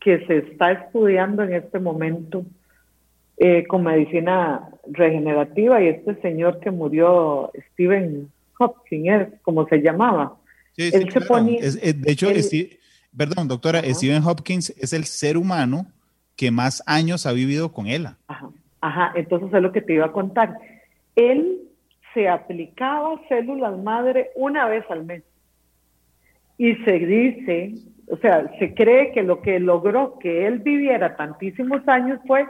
[0.00, 2.44] que se está estudiando en este momento
[3.36, 10.36] eh, con medicina regenerativa y este señor que murió, Stephen Hopkins, como se llamaba.
[10.72, 12.30] Sí, él se pone, de hecho,
[13.18, 15.86] Perdón, doctora, Stephen Hopkins es el ser humano
[16.36, 18.16] que más años ha vivido con ELA.
[18.28, 18.48] Ajá,
[18.80, 20.56] ajá, entonces es lo que te iba a contar.
[21.16, 21.58] Él
[22.14, 25.24] se aplicaba células madre una vez al mes.
[26.58, 27.74] Y se dice,
[28.06, 32.46] o sea, se cree que lo que logró que él viviera tantísimos años fue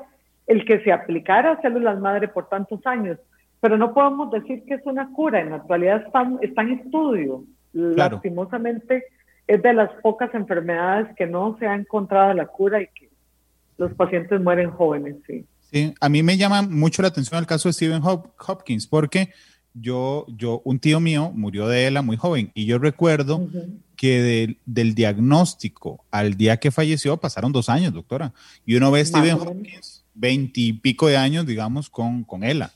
[0.46, 3.18] el que se aplicara células madre por tantos años.
[3.60, 7.44] Pero no podemos decir que es una cura, en la actualidad está, en estudio.
[7.72, 9.04] Lastimosamente
[9.48, 13.10] es de las pocas enfermedades que no se ha encontrado la cura y que
[13.78, 15.44] los pacientes mueren jóvenes, sí.
[15.72, 19.30] Sí, a mí me llama mucho la atención el caso de Stephen Hopkins, porque
[19.74, 23.48] yo, yo, un tío mío murió de ELA muy joven y yo recuerdo
[23.96, 28.32] que del diagnóstico al día que falleció pasaron dos años, doctora.
[28.64, 32.72] Y uno ve a Stephen Hopkins, veintipico de años, digamos, con, con ELA.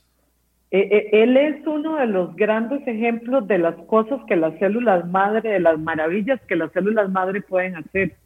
[0.74, 5.06] Eh, eh, él es uno de los grandes ejemplos de las cosas que las células
[5.06, 8.16] madre, de las maravillas que las células madre pueden hacer.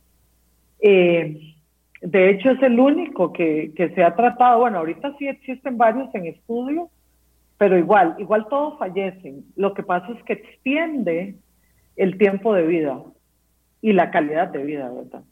[0.78, 1.56] Eh,
[2.02, 4.60] de hecho, es el único que, se ha tratado.
[4.60, 6.88] Bueno, ahorita sí existen varios en estudio,
[7.58, 9.44] pero igual, igual todos fallecen.
[9.56, 11.34] Lo que pasa es que extiende
[11.96, 13.02] el tiempo de vida
[13.82, 15.24] y la calidad de vida, ¿verdad?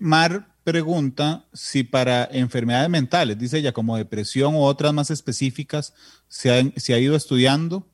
[0.00, 5.94] Mar, pregunta si para enfermedades mentales, dice ella, como depresión u otras más específicas,
[6.28, 7.86] ¿se ha, se ha ido estudiando?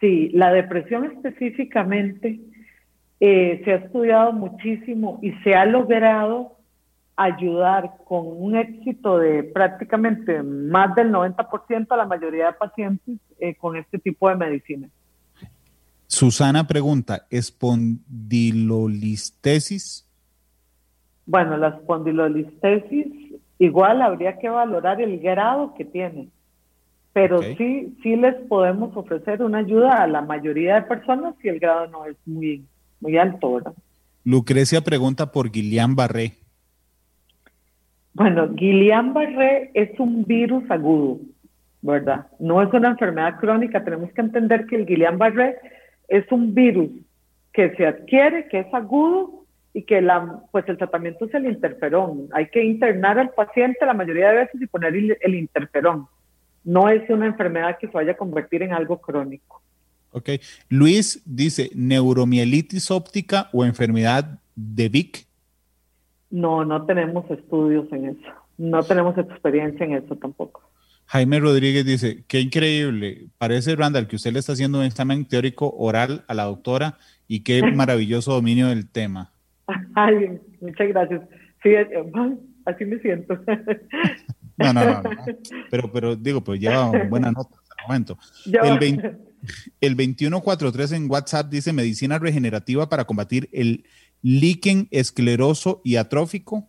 [0.00, 2.40] Sí, la depresión específicamente
[3.20, 6.56] eh, se ha estudiado muchísimo y se ha logrado
[7.14, 13.54] ayudar con un éxito de prácticamente más del 90% a la mayoría de pacientes eh,
[13.54, 14.88] con este tipo de medicina.
[16.06, 20.08] Susana pregunta, ¿espondilolistesis?
[21.26, 23.06] Bueno, la espondilolistesis
[23.58, 26.28] igual habría que valorar el grado que tiene,
[27.12, 31.60] pero sí, sí les podemos ofrecer una ayuda a la mayoría de personas si el
[31.60, 32.64] grado no es muy,
[33.00, 33.74] muy alto, ¿verdad?
[34.24, 36.32] Lucrecia pregunta por Guillain-Barré.
[38.14, 41.20] Bueno, Guillain-Barré es un virus agudo,
[41.82, 42.26] ¿verdad?
[42.38, 43.84] No es una enfermedad crónica.
[43.84, 45.56] Tenemos que entender que el Guillain-Barré
[46.08, 46.90] es un virus
[47.52, 49.41] que se adquiere, que es agudo
[49.74, 52.28] y que la, pues el tratamiento es el interferón.
[52.32, 56.06] Hay que internar al paciente la mayoría de veces y poner el, interferón.
[56.64, 59.62] No es una enfermedad que se vaya a convertir en algo crónico.
[60.10, 60.30] Ok.
[60.68, 65.26] Luis dice, neuromielitis óptica o enfermedad de Vic.
[66.30, 68.30] No, no tenemos estudios en eso.
[68.58, 70.62] No tenemos experiencia en eso tampoco.
[71.06, 73.26] Jaime Rodríguez dice, qué increíble.
[73.38, 77.40] Parece, Randall, que usted le está haciendo un examen teórico oral a la doctora y
[77.40, 79.31] qué maravilloso dominio del tema.
[79.94, 81.22] Ay, muchas gracias.
[81.62, 81.88] Sí, eh,
[82.64, 83.38] así me siento.
[84.58, 85.02] No, no, no,
[85.70, 88.18] Pero, pero digo, pues lleva buena nota hasta el momento.
[88.46, 89.18] el,
[89.80, 93.84] El 2143 en WhatsApp dice medicina regenerativa para combatir el
[94.22, 96.68] líquen escleroso y atrófico.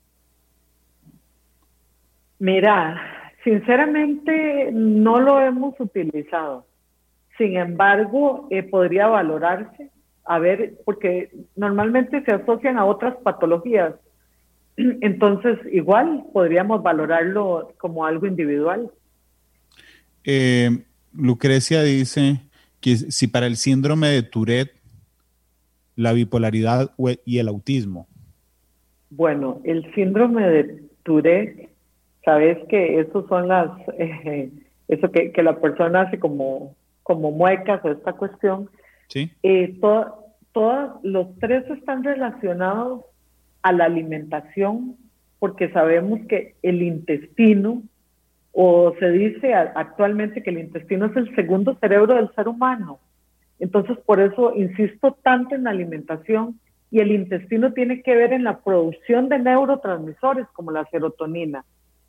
[2.39, 2.99] Mira,
[3.43, 6.65] sinceramente no lo hemos utilizado.
[7.37, 9.89] Sin embargo, eh, podría valorarse,
[10.25, 13.95] a ver, porque normalmente se asocian a otras patologías.
[14.77, 18.89] Entonces, igual podríamos valorarlo como algo individual.
[20.23, 20.69] Eh,
[21.13, 22.41] Lucrecia dice
[22.79, 24.83] que si para el síndrome de Tourette,
[25.95, 26.91] la bipolaridad
[27.25, 28.07] y el autismo.
[29.09, 31.69] Bueno, el síndrome de Tourette,
[32.25, 33.69] sabes que esos son las,
[33.99, 34.49] eh,
[34.87, 38.69] eso que, la persona hace como, como muecas o esta cuestión.
[39.13, 39.31] Sí.
[39.43, 43.05] Eh, todos los tres están relacionados
[43.61, 44.97] a la alimentación,
[45.37, 47.83] porque sabemos que el intestino
[48.53, 52.99] o se dice actualmente que el intestino es el segundo cerebro del ser humano.
[53.59, 56.59] Entonces, por eso insisto tanto en la alimentación
[56.89, 61.65] y el intestino tiene que ver en la producción de neurotransmisores como la serotonina.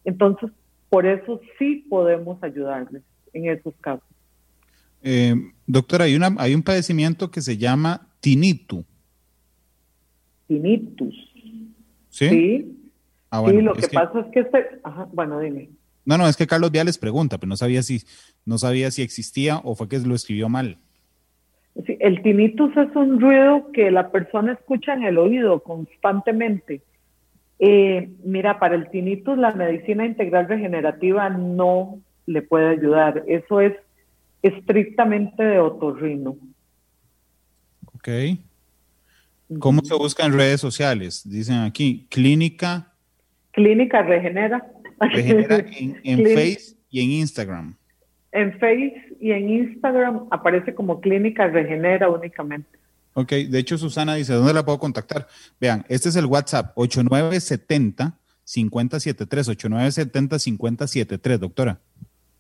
[0.07, 0.51] Entonces,
[0.89, 3.03] por eso sí podemos ayudarles
[3.35, 4.14] en esos casos.
[5.05, 5.35] Eh,
[5.67, 8.85] doctora, hay, una, hay un padecimiento que se llama tinnitus.
[10.49, 11.15] Tinnitus.
[12.09, 12.29] ¿Sí?
[12.29, 12.79] Sí.
[13.31, 14.81] Ah, bueno, lo que, pasa es que este...
[14.83, 15.69] Ajá, bueno, dime.
[16.07, 18.01] No, no, es que Carlos Viales pregunta, pero no sabía si,
[18.47, 20.79] no sabía si existía o fue que lo escribió mal.
[21.87, 26.83] Sí, el tinnitus es un ruido que la persona escucha en el oído constantemente.
[27.59, 33.25] Eh, mira, para el tinnitus la medicina integral regenerativa no le puede ayudar.
[33.27, 33.73] Eso es
[34.45, 36.37] estrictamente de otorrino.
[37.95, 38.09] Ok.
[39.59, 41.23] ¿Cómo se busca en redes sociales?
[41.29, 42.93] Dicen aquí, clínica.
[43.53, 44.71] Clínica Regenera.
[45.01, 47.77] Regenera en, Face y en Instagram.
[48.33, 52.69] En Face y en Instagram aparece como Clínica Regenera únicamente.
[53.15, 55.27] Ok, de hecho Susana dice, ¿dónde la puedo contactar?
[55.61, 61.81] Vean, este es el WhatsApp 8970 5073, 8970 5073, doctora.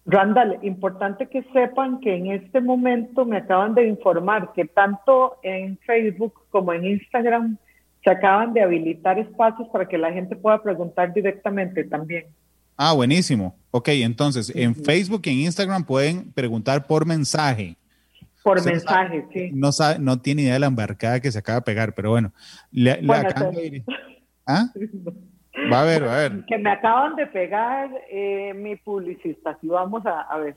[0.06, 5.78] Randall, importante que sepan que en este momento me acaban de informar que tanto en
[5.78, 7.56] Facebook como en Instagram
[8.02, 12.26] se acaban de habilitar espacios para que la gente pueda preguntar directamente también.
[12.76, 13.56] Ah, buenísimo.
[13.70, 17.76] Ok, entonces en Facebook y en Instagram pueden preguntar por mensaje.
[18.42, 19.50] Por mensaje, sí.
[19.54, 22.30] No, sabe, no tiene idea de la embarcada que se acaba de pegar, pero bueno.
[22.70, 23.00] Le,
[24.46, 24.66] ¿Ah?
[25.72, 26.44] Va a ver, va a ver.
[26.46, 29.56] Que me acaban de pegar eh, mi publicista.
[29.60, 30.56] Sí, vamos a, ver.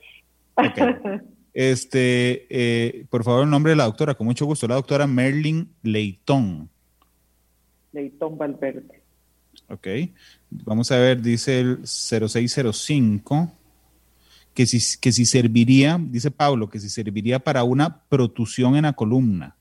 [1.54, 5.68] Este, eh, por favor, el nombre de la doctora, con mucho gusto, la doctora Merlin
[5.82, 6.68] Leitón.
[7.92, 9.02] Leitón Valverde.
[9.68, 9.88] Ok.
[10.50, 13.50] Vamos a ver, dice el 0605,
[14.54, 18.92] que si, que si serviría, dice Pablo, que si serviría para una protusión en la
[18.92, 19.56] columna.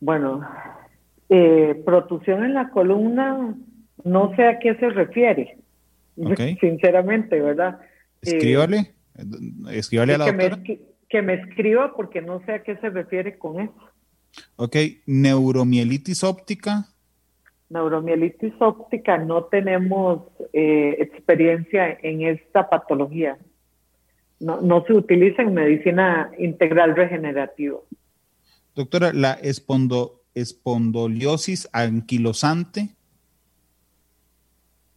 [0.00, 0.46] Bueno,
[1.30, 3.54] eh, protusión en la columna,
[4.04, 5.58] no sé a qué se refiere,
[6.60, 7.80] sinceramente, ¿verdad?
[8.20, 9.24] Escríbale, eh,
[9.70, 10.62] escríbale a la doctora.
[11.08, 13.74] que me escriba porque no sé a qué se refiere con eso.
[14.56, 14.76] Ok,
[15.06, 16.90] neuromielitis óptica
[17.70, 20.22] neuromielitis óptica no tenemos
[20.52, 23.38] eh, experiencia en esta patología.
[24.40, 27.78] No, se utiliza en medicina integral regenerativa.
[28.74, 29.34] Doctora, la
[30.40, 32.90] espondoliosis anquilosante.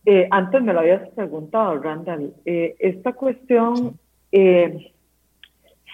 [0.05, 2.33] Eh, antes me lo habías preguntado, Randall.
[2.45, 3.99] Eh, esta cuestión,
[4.31, 4.93] sí.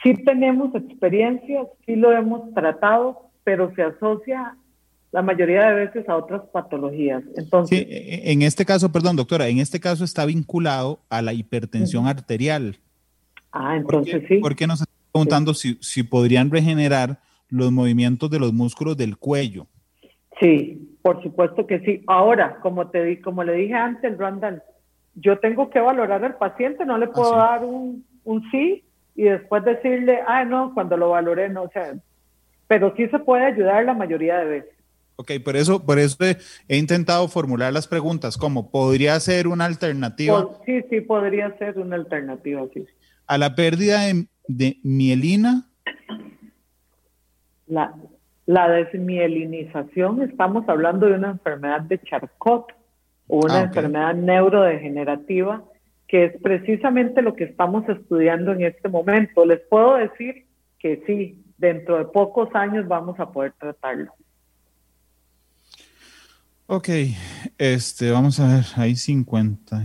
[0.04, 4.56] sí tenemos experiencia, sí lo hemos tratado, pero se asocia
[5.12, 7.24] la mayoría de veces a otras patologías.
[7.36, 11.22] Entonces, sí, e, e, en este caso, perdón, doctora, en este caso está vinculado a
[11.22, 12.78] la hipertensión arterial.
[13.52, 14.38] Ah, entonces sí.
[14.38, 17.20] ¿Por qué nos están preguntando si, si podrían regenerar
[17.50, 19.68] los movimientos de los músculos del cuello?
[20.40, 22.04] Sí, por supuesto que sí.
[22.08, 24.62] Ahora, como te di, como le dije antes, Randall,
[25.16, 28.84] yo tengo que valorar al paciente, no le ah, puedo dar un, un sí
[29.16, 31.94] y después decirle, ah, no, cuando lo valoré, no, o sea,
[32.68, 34.80] pero sí se puede ayudar la mayoría de veces.
[35.18, 36.16] Ok, por eso, por eso
[36.70, 40.48] he, intentado formular las preguntas, como podría ser una alternativa.
[40.66, 42.86] sí, sí, podría ser una alternativa, sí.
[43.28, 44.00] A la pérdida
[44.48, 45.68] de, mielina.
[47.70, 47.96] La,
[48.46, 52.74] la, desmielinización, estamos hablando de una enfermedad de Charcot
[53.28, 55.64] o una ah, enfermedad neurodegenerativa,
[56.08, 59.46] que es precisamente lo que estamos estudiando en este momento.
[59.46, 60.48] Les puedo decir
[60.80, 64.12] que sí, dentro de pocos años vamos a poder tratarlo.
[66.66, 66.90] Ok,
[67.58, 69.84] este, vamos a ver, hay 50.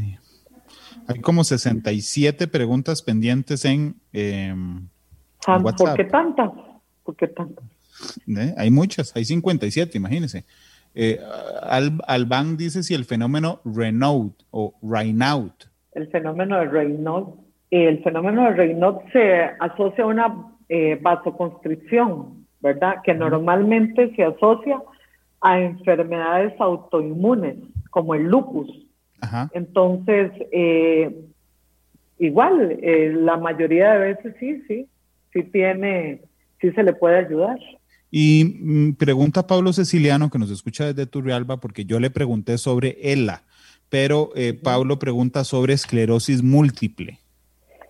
[1.06, 4.88] Hay como 67 preguntas pendientes en, em,
[5.44, 6.50] ¿Por qué tantas?
[7.02, 7.64] ¿Por qué tantas?
[8.26, 8.54] ¿Eh?
[8.56, 10.44] Hay muchas, hay 57, imagínense.
[10.94, 11.18] Eh,
[11.62, 15.52] Al, Alban dice si el fenómeno Renault o Raynaud.
[15.92, 17.34] El fenómeno de Raynaud.
[17.70, 22.96] El fenómeno de Raynaud se asocia a una eh, vasoconstricción, ¿verdad?
[23.04, 24.80] Que normalmente se asocia
[25.40, 27.56] a enfermedades autoinmunes,
[27.90, 28.70] como el lupus.
[29.52, 31.14] Entonces, eh,
[32.18, 34.88] igual, eh, la mayoría de veces sí, sí,
[35.32, 36.22] sí tiene,
[36.60, 37.58] sí se le puede ayudar.
[38.16, 42.96] Y mm, pregunta Pablo Ceciliano, que nos escucha desde Turrialba, porque yo le pregunté sobre
[43.02, 43.42] ELA,
[43.88, 47.18] pero eh, Pablo pregunta sobre esclerosis múltiple.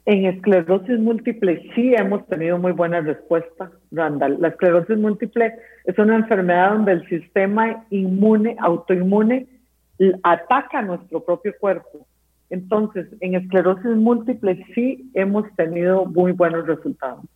[0.07, 4.41] En esclerosis múltiple sí hemos tenido muy buena respuesta, Randall.
[4.41, 5.53] La esclerosis múltiple
[5.85, 9.47] es una enfermedad donde el sistema inmune, autoinmune,
[10.23, 12.07] ataca a nuestro propio cuerpo.
[12.49, 17.27] Entonces, en esclerosis múltiple sí hemos tenido muy buenos resultados.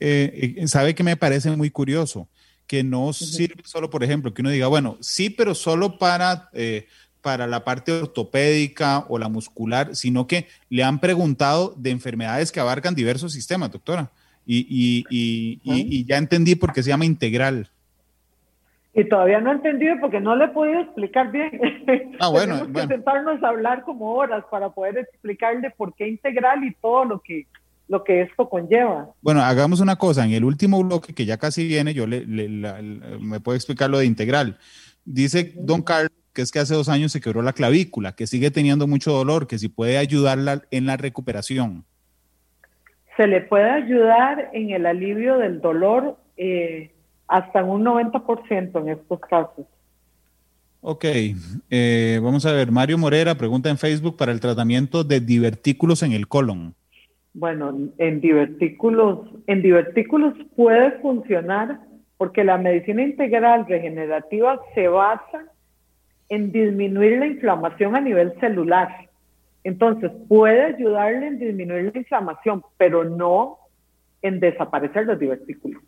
[0.00, 2.28] Eh, sabe que me parece muy curioso
[2.70, 6.86] que no sirve solo, por ejemplo, que uno diga, bueno, sí, pero solo para, eh,
[7.20, 12.60] para la parte ortopédica o la muscular, sino que le han preguntado de enfermedades que
[12.60, 14.12] abarcan diversos sistemas, doctora.
[14.46, 17.68] Y, y, y, y ya entendí por qué se llama integral.
[18.94, 21.60] Y todavía no he entendido porque no le he podido explicar bien.
[22.20, 22.54] Ah, bueno.
[22.54, 27.04] Tenemos que sentarnos a hablar como horas para poder explicarle por qué integral y todo
[27.04, 27.46] lo que
[27.90, 29.10] lo que esto conlleva.
[29.20, 33.40] Bueno, hagamos una cosa, en el último bloque que ya casi viene, yo le, me
[33.40, 34.58] puedo explicar lo de integral.
[35.04, 38.52] Dice don Carlos que es que hace dos años se quebró la clavícula, que sigue
[38.52, 41.84] teniendo mucho dolor, que si puede ayudarla en la recuperación.
[43.16, 46.92] Se le puede ayudar en el alivio del dolor eh,
[47.26, 49.66] hasta un 90% en estos casos.
[50.82, 51.04] Ok,
[51.70, 56.12] eh, vamos a ver, Mario Morera pregunta en Facebook para el tratamiento de divertículos en
[56.12, 56.76] el colon.
[57.32, 61.80] Bueno, en divertículos, en divertículos puede funcionar
[62.16, 65.44] porque la medicina integral regenerativa se basa
[66.28, 68.88] en disminuir la inflamación a nivel celular.
[69.64, 73.58] Entonces, puede ayudarle en disminuir la inflamación, pero no
[74.22, 75.82] en desaparecer los divertículos.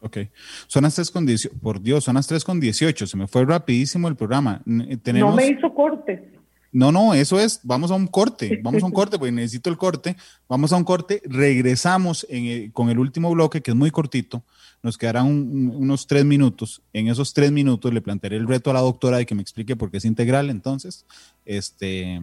[0.00, 0.18] Ok.
[0.66, 1.58] Son las 3 con 18.
[1.60, 3.06] Por Dios, son las 3 con 18.
[3.06, 4.60] Se me fue rapidísimo el programa.
[5.02, 5.30] Tenemos...
[5.30, 6.33] No me hizo corte.
[6.74, 9.78] No, no, eso es, vamos a un corte, vamos a un corte, porque necesito el
[9.78, 10.16] corte,
[10.48, 12.26] vamos a un corte, regresamos
[12.72, 14.42] con el último bloque, que es muy cortito,
[14.82, 18.80] nos quedarán unos tres minutos, en esos tres minutos le plantearé el reto a la
[18.80, 21.06] doctora de que me explique por qué es integral, entonces,
[21.46, 22.20] este,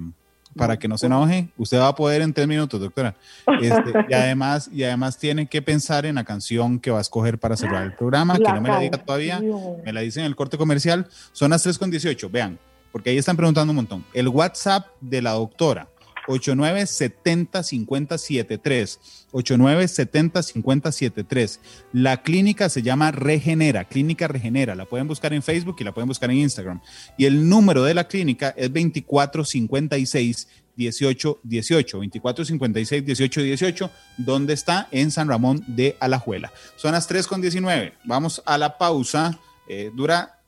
[0.53, 3.15] para que no se enoje, usted va a poder en tres minutos, doctora.
[3.61, 7.39] Este, y, además, y además tiene que pensar en la canción que va a escoger
[7.39, 10.35] para cerrar el programa, que no me la diga todavía, me la dice en el
[10.35, 12.59] corte comercial, son las 3 con 18, vean
[12.91, 14.05] porque ahí están preguntando un montón.
[14.13, 15.87] El WhatsApp de la doctora,
[16.27, 18.99] 89705073.
[19.31, 21.59] 89705073.
[21.93, 24.75] La clínica se llama Regenera, Clínica Regenera.
[24.75, 26.79] La pueden buscar en Facebook y la pueden buscar en Instagram.
[27.17, 35.27] Y el número de la clínica es 2456 1818, 2456 1818, donde está en San
[35.27, 36.53] Ramón de Alajuela.
[36.75, 37.93] Son las 3 con 19.
[38.05, 39.37] Vamos a la pausa.
[39.67, 40.40] Eh, dura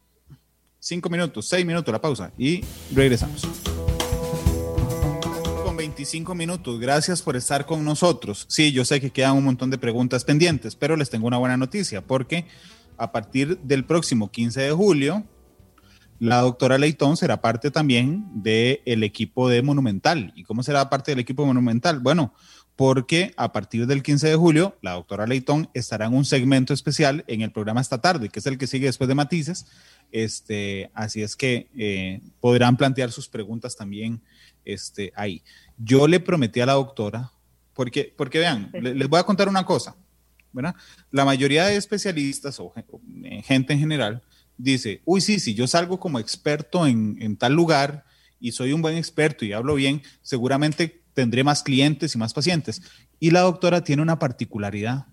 [0.85, 2.61] Cinco minutos, seis minutos la pausa y
[2.93, 3.47] regresamos.
[5.64, 8.45] Con 25 minutos, gracias por estar con nosotros.
[8.49, 11.55] Sí, yo sé que quedan un montón de preguntas pendientes, pero les tengo una buena
[11.55, 12.47] noticia porque
[12.97, 15.23] a partir del próximo 15 de julio,
[16.19, 20.34] la doctora Leitón será parte también del equipo de Monumental.
[20.35, 21.99] ¿Y cómo será parte del equipo de Monumental?
[21.99, 22.34] Bueno,
[22.76, 27.23] porque a partir del 15 de julio, la doctora Leitón estará en un segmento especial
[27.27, 29.68] en el programa esta tarde, que es el que sigue después de Matices,
[30.14, 34.22] este, así es que eh, podrán plantear sus preguntas también
[34.64, 35.41] este, ahí.
[35.77, 37.31] Yo le prometí a la doctora,
[37.73, 39.95] porque, porque vean, les voy a contar una cosa,
[40.52, 40.76] ¿verdad?
[41.10, 42.72] La mayoría de especialistas o
[43.23, 44.22] eh, gente en general
[44.56, 48.06] dice, uy, sí, si yo salgo como experto en, en tal lugar
[48.40, 52.84] y soy un buen experto y hablo bien, seguramente tendré más clientes y más pacientes.
[53.19, 55.07] Y la doctora tiene una particularidad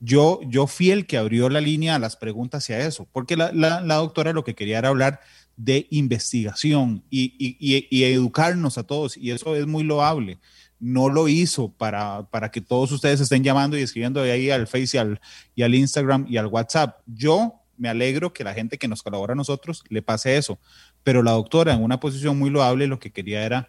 [0.00, 3.80] yo, yo fui el que abrió la línea a las preguntas hacia eso, porque la,
[3.82, 5.20] doctora lo que quería era hablar
[5.56, 10.38] de investigación y, educarnos a todos, y eso es muy loable.
[10.80, 14.68] No lo hizo para, para que todos ustedes estén llamando y escribiendo de ahí al
[14.68, 15.20] Face y al,
[15.56, 17.00] y al Instagram y al WhatsApp.
[17.06, 20.60] Yo me alegro que la gente que nos colabora a nosotros le pase eso,
[21.02, 23.68] pero la doctora en una posición muy loable lo que quería era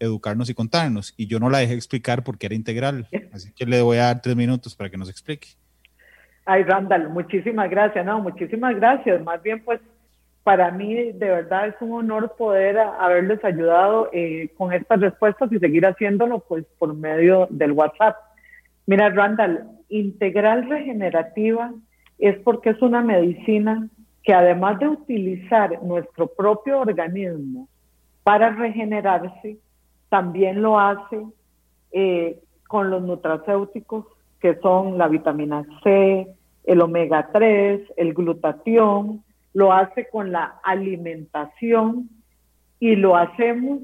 [0.00, 3.82] educarnos y contarnos, y yo no la dejé explicar porque era integral, así que le
[3.82, 5.59] voy a dar tres minutos para que nos explique.
[6.52, 8.04] Ay, Randall, muchísimas gracias.
[8.04, 9.22] No, muchísimas gracias.
[9.22, 9.80] Más bien, pues,
[10.42, 15.60] para mí de verdad es un honor poder haberles ayudado eh, con estas respuestas y
[15.60, 18.16] seguir haciéndolo, pues, por medio del WhatsApp.
[18.86, 21.72] Mira, Randall, integral regenerativa
[22.18, 23.86] es porque es una medicina
[24.24, 27.68] que además de utilizar nuestro propio organismo
[28.24, 29.56] para regenerarse,
[30.08, 31.24] también lo hace
[31.92, 34.04] eh, con los nutracéuticos
[34.40, 36.26] que son la vitamina C,
[36.64, 39.22] el omega 3, el glutatión,
[39.52, 42.08] lo hace con la alimentación
[42.78, 43.80] y lo hacemos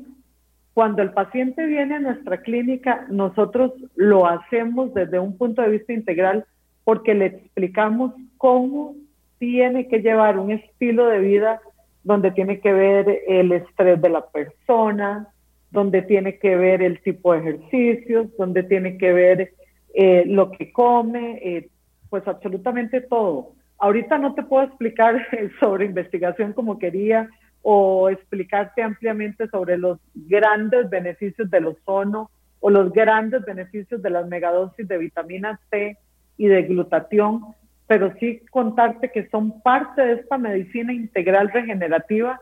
[0.76, 5.94] cuando el paciente viene a nuestra clínica, nosotros lo hacemos desde un punto de vista
[5.94, 6.44] integral
[6.84, 8.94] porque le explicamos cómo
[9.38, 11.62] tiene que llevar un estilo de vida
[12.04, 15.28] donde tiene que ver el estrés de la persona,
[15.70, 19.54] donde tiene que ver el tipo de ejercicios, donde tiene que ver
[19.94, 21.70] eh, lo que come, eh,
[22.10, 23.52] pues absolutamente todo.
[23.78, 25.26] Ahorita no te puedo explicar
[25.60, 27.28] sobre investigación como quería
[27.62, 32.30] o explicarte ampliamente sobre los grandes beneficios del ozono
[32.60, 35.98] o los grandes beneficios de las megadosis de vitamina C
[36.36, 37.42] y de glutatión,
[37.86, 42.40] pero sí contarte que son parte de esta medicina integral regenerativa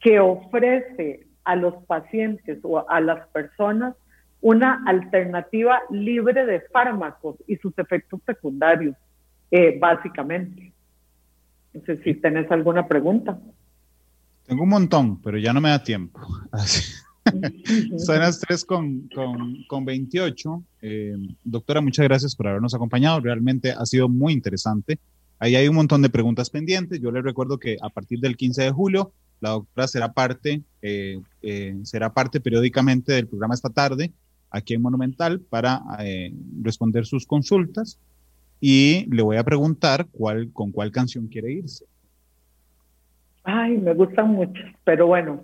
[0.00, 3.94] que ofrece a los pacientes o a las personas
[4.40, 8.96] una alternativa libre de fármacos y sus efectos secundarios,
[9.50, 10.72] eh, básicamente.
[11.72, 13.38] No sé si tenés alguna pregunta.
[14.46, 16.20] Tengo un montón, pero ya no me da tiempo.
[17.98, 19.08] Son las 3 con,
[19.68, 20.64] con, 28.
[20.82, 23.20] Eh, doctora, muchas gracias por habernos acompañado.
[23.20, 24.98] Realmente ha sido muy interesante.
[25.38, 27.00] Ahí hay un montón de preguntas pendientes.
[27.00, 31.20] Yo les recuerdo que a partir del 15 de julio, la doctora será parte, eh,
[31.42, 34.12] eh, será parte periódicamente del programa esta tarde
[34.50, 35.80] aquí en Monumental para
[36.62, 37.98] responder sus consultas.
[38.60, 41.86] Y le voy a preguntar cuál, con cuál canción quiere irse.
[43.42, 45.40] Ay, me gustan mucho, pero bueno,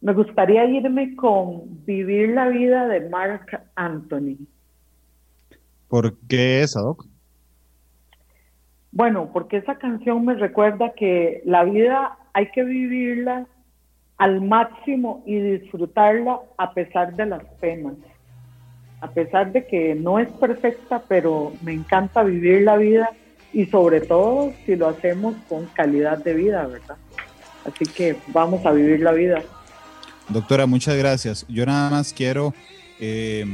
[0.00, 4.38] me gustaría irme con Vivir la vida de Mark Anthony.
[5.88, 7.04] ¿Por qué esa, Doc?
[8.92, 13.46] Bueno, porque esa canción me recuerda que la vida hay que vivirla
[14.16, 17.94] al máximo y disfrutarla a pesar de las penas.
[19.00, 23.10] A pesar de que no es perfecta, pero me encanta vivir la vida
[23.52, 26.96] y sobre todo si lo hacemos con calidad de vida, ¿verdad?
[27.64, 29.42] Así que vamos a vivir la vida.
[30.28, 31.44] Doctora, muchas gracias.
[31.48, 32.54] Yo nada más quiero
[33.00, 33.44] eh,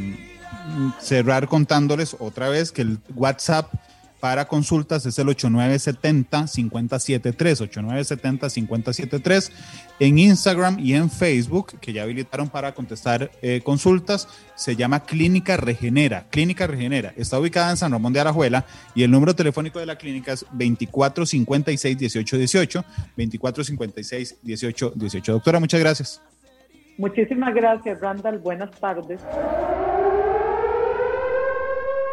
[1.01, 3.73] cerrar contándoles otra vez que el WhatsApp
[4.21, 9.51] para consultas es el 8970-573, 8970-573.
[9.99, 15.57] En Instagram y en Facebook, que ya habilitaron para contestar eh, consultas, se llama Clínica
[15.57, 16.27] Regenera.
[16.31, 17.13] Clínica Regenera.
[17.17, 18.65] Está ubicada en San Ramón de Arajuela
[18.95, 22.85] y el número telefónico de la clínica es 2456-1818,
[23.17, 25.33] 2456-1818.
[25.33, 26.21] Doctora, muchas gracias.
[26.99, 28.39] Muchísimas gracias, Randall.
[28.39, 29.21] Buenas tardes.